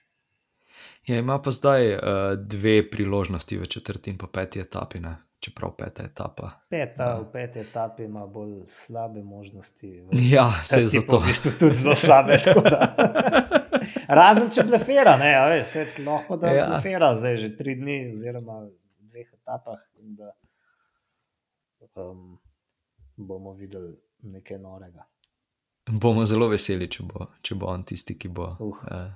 Ja, 1.07 1.17
ima 1.19 1.41
pa 1.41 1.51
zdaj 1.51 1.93
uh, 1.93 1.99
dve 2.37 2.89
priložnosti 2.89 3.57
v 3.57 3.65
četrti 3.65 4.09
in 4.09 4.17
pa 4.17 4.27
peti 4.27 4.59
etapi, 4.59 4.99
ne? 4.99 5.15
čeprav 5.39 5.73
peta 5.75 6.03
etapa. 6.03 6.49
Peta, 6.69 7.03
Ja. 7.03 7.19
v 7.19 7.31
peti 7.31 7.59
etapi 7.59 8.03
ima 8.03 8.27
bolj 8.27 8.61
slabe 8.67 9.23
možnosti. 9.23 10.03
Ja, 10.31 10.51
se 10.63 10.79
je 10.79 10.87
zato. 10.87 11.19
V 11.19 11.25
bistvu 11.25 11.51
tudi 11.59 11.73
zelo 11.73 11.95
slabe. 11.95 12.37
Razen 14.09 14.49
če 14.49 14.63
blefera, 14.63 15.17
ne, 15.17 15.33
a 15.35 15.47
veš, 15.47 15.65
se 15.65 16.03
lahko 16.05 16.37
da 16.37 16.47
Ja. 16.47 16.53
ja. 16.55 16.67
blefera 16.67 17.15
zdaj 17.15 17.37
že 17.37 17.57
tri 17.57 17.75
dni, 17.75 18.13
oziroma 18.13 18.59
v 18.61 18.71
dveh 19.01 19.27
etapah. 19.33 19.79
in 19.99 20.15
Da, 20.15 20.31
um, 21.97 22.39
bomo 23.17 23.53
videli 23.53 23.91
nekaj 24.23 24.59
norega. 24.59 25.03
Bomo 25.91 26.25
zelo 26.25 26.47
veseli, 26.47 26.87
če 26.87 27.03
bo, 27.03 27.27
če 27.41 27.55
bo 27.55 27.67
on 27.67 27.83
tisti, 27.83 28.15
ki 28.17 28.27
bo 28.29 28.47
Uh. 28.59 28.77
uh, 28.87 29.11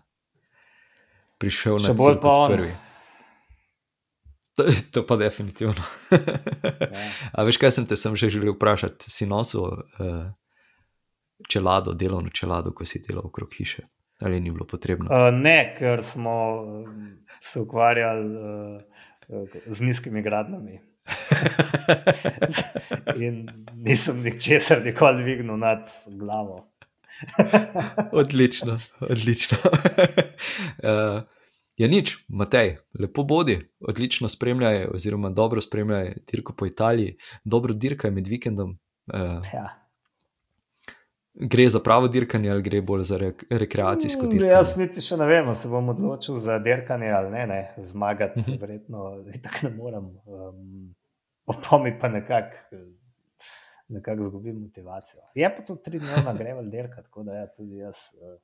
prišel 1.38 1.78
Še 1.80 1.94
na 1.94 1.98
bolj 1.98 2.20
pa 2.22 2.34
on. 2.34 2.52
prvi. 2.54 2.72
To, 4.58 4.64
to 4.92 5.04
pa 5.06 5.16
definitivno. 5.22 5.84
Ne. 6.12 7.06
A 7.34 7.44
veš, 7.46 7.58
kaj 7.62 7.72
sem 7.78 7.86
te 7.86 7.96
sem 8.00 8.16
že 8.18 8.32
želel 8.34 8.56
vprašati? 8.56 9.12
Si 9.14 9.30
nosil 9.30 9.70
uh, 9.70 10.26
čelado, 11.46 11.94
delovno 11.94 12.34
čelado, 12.34 12.74
ko 12.74 12.86
si 12.86 13.04
delal 13.06 13.30
okrog 13.30 13.54
hiše? 13.54 13.86
Ali 14.26 14.42
ni 14.42 14.50
bilo 14.50 14.66
potrebno? 14.66 15.14
Uh, 15.14 15.30
ne, 15.30 15.78
ker 15.78 16.02
smo 16.02 16.34
um, 16.66 17.22
se 17.38 17.62
ukvarjali 17.62 18.26
uh, 18.34 18.82
z 19.66 19.78
nizkimi 19.86 20.26
gradnjami. 20.26 20.82
In 23.26 23.46
nisem 23.78 24.24
ničesar 24.26 24.82
nikoli 24.84 25.22
dvignil 25.22 25.58
nad 25.58 25.86
glavo. 26.08 26.66
odlično, 28.14 28.78
odlično. 29.02 29.58
uh, 29.64 31.24
je 31.78 31.88
nič, 31.88 32.18
Matej, 32.28 32.76
lepo 32.94 33.24
bodi, 33.24 33.60
odlično 33.82 34.30
spremljaj, 34.30 34.86
oziroma 34.88 35.30
dobro 35.30 35.62
spremljaj 35.62 36.14
dirko 36.24 36.54
po 36.54 36.66
Italiji, 36.66 37.18
dobro 37.44 37.74
dirkaj 37.74 38.12
med 38.12 38.28
vikendom. 38.28 38.78
Uh, 39.08 39.42
Ja. 39.54 39.68
gre 41.36 41.70
za 41.70 41.80
pravo 41.80 42.08
dirkanje 42.08 42.50
ali 42.50 42.62
gre 42.62 42.82
bolj 42.82 43.04
za 43.04 43.18
rek 43.18 43.44
rekreacijsko 43.52 44.26
Mm, 44.26 44.30
dirkanje? 44.30 44.52
Jaz 44.52 44.78
niti 44.78 45.02
še 45.02 45.18
ne 45.18 45.26
vem, 45.26 45.56
se 45.56 45.70
bom 45.70 45.90
odločil 45.90 46.36
za 46.36 46.60
dirkanje 46.60 47.10
ali 47.10 47.30
ne. 47.32 47.48
ne. 47.48 47.74
Zmagati, 47.80 48.42
Mhm. 48.42 48.58
verjetno, 48.60 49.04
tako 49.44 49.58
ne 49.64 49.76
morem. 49.76 50.06
Um, 50.26 50.96
Opomi 51.48 52.00
pa 52.00 52.08
nekako 52.10 52.58
nekak 53.88 54.22
zgubim 54.22 54.60
motivacijo. 54.62 55.22
Je 55.36 55.56
pa 55.56 55.64
to 55.64 55.76
tri 55.76 56.00
dnevna 56.00 56.34
greva 56.34 56.64
dirka, 56.64 57.02
tako 57.02 57.24
da 57.24 57.34
ja, 57.34 57.48
tudi 57.48 57.78
jaz 57.78 58.12
uh, 58.18 58.36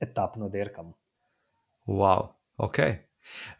etapno 0.00 0.48
dirkam. 0.48 0.94
Wow, 1.86 2.28
ok. 2.56 2.78
Uh, 2.78 2.86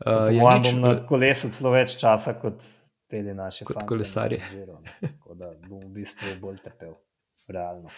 ja, 0.06 0.42
mojem 0.42 0.62
nič, 0.62 0.72
bom 0.72 0.80
na 0.80 0.92
kolesu 1.06 1.50
celo 1.52 1.72
več 1.74 1.96
časa 2.00 2.36
kot 2.40 2.62
te 3.10 3.22
naše 3.22 3.64
Kot 3.64 3.74
fantje 3.74 3.84
na 3.84 3.88
kolesarji. 3.88 4.40
Giro, 4.50 4.78
ne. 4.80 4.94
Tako 5.00 5.34
da 5.34 5.52
bom 5.68 5.82
v 5.84 5.92
bistvu 6.00 6.36
bolj 6.40 6.60
trpel, 6.64 6.94
realno. 7.48 7.90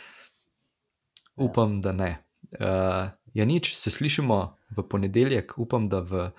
upam, 1.37 1.81
da 1.83 1.93
ne. 1.93 2.11
Uh, 2.59 3.09
ja, 3.35 3.45
nič, 3.45 3.75
se 3.77 3.91
slišimo 3.91 4.41
v 4.77 4.85
ponedeljek, 4.89 5.55
upam, 5.61 5.89
da 5.89 6.01
v 6.01 6.31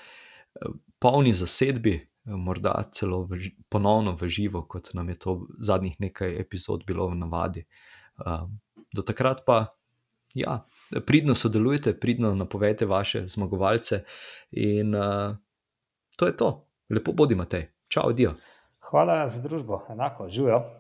polni 1.00 1.34
zasedbi, 1.34 1.96
eh, 1.96 2.09
morda 2.38 2.76
celo 2.92 3.24
v, 3.24 3.52
ponovno 3.70 4.16
v 4.16 4.30
živo, 4.30 4.64
kot 4.68 4.94
nam 4.94 5.10
je 5.10 5.16
to 5.20 5.36
zadnjih 5.60 6.00
nekaj 6.00 6.40
epizod 6.40 6.86
bilo 6.88 7.10
v 7.10 7.20
navadi. 7.20 7.66
Uh, 8.20 8.48
do 8.94 9.02
takrat 9.02 9.44
pa, 9.46 9.76
ja, 10.34 10.66
pridno 11.06 11.36
sodelujte, 11.36 11.94
pridno 12.00 12.36
napovejte 12.36 12.86
vaše 12.86 13.28
zmagovalce 13.28 14.04
in 14.52 14.96
uh, 14.96 15.38
to 16.16 16.28
je 16.28 16.38
to. 16.38 16.66
Lepo 16.90 17.14
bodi, 17.14 17.36
Matej. 17.36 17.68
Čau, 17.88 18.12
Dio. 18.14 18.34
Hvala 18.90 19.28
za 19.30 19.42
družbo, 19.42 19.86
enako, 19.90 20.30
živijo. 20.30 20.79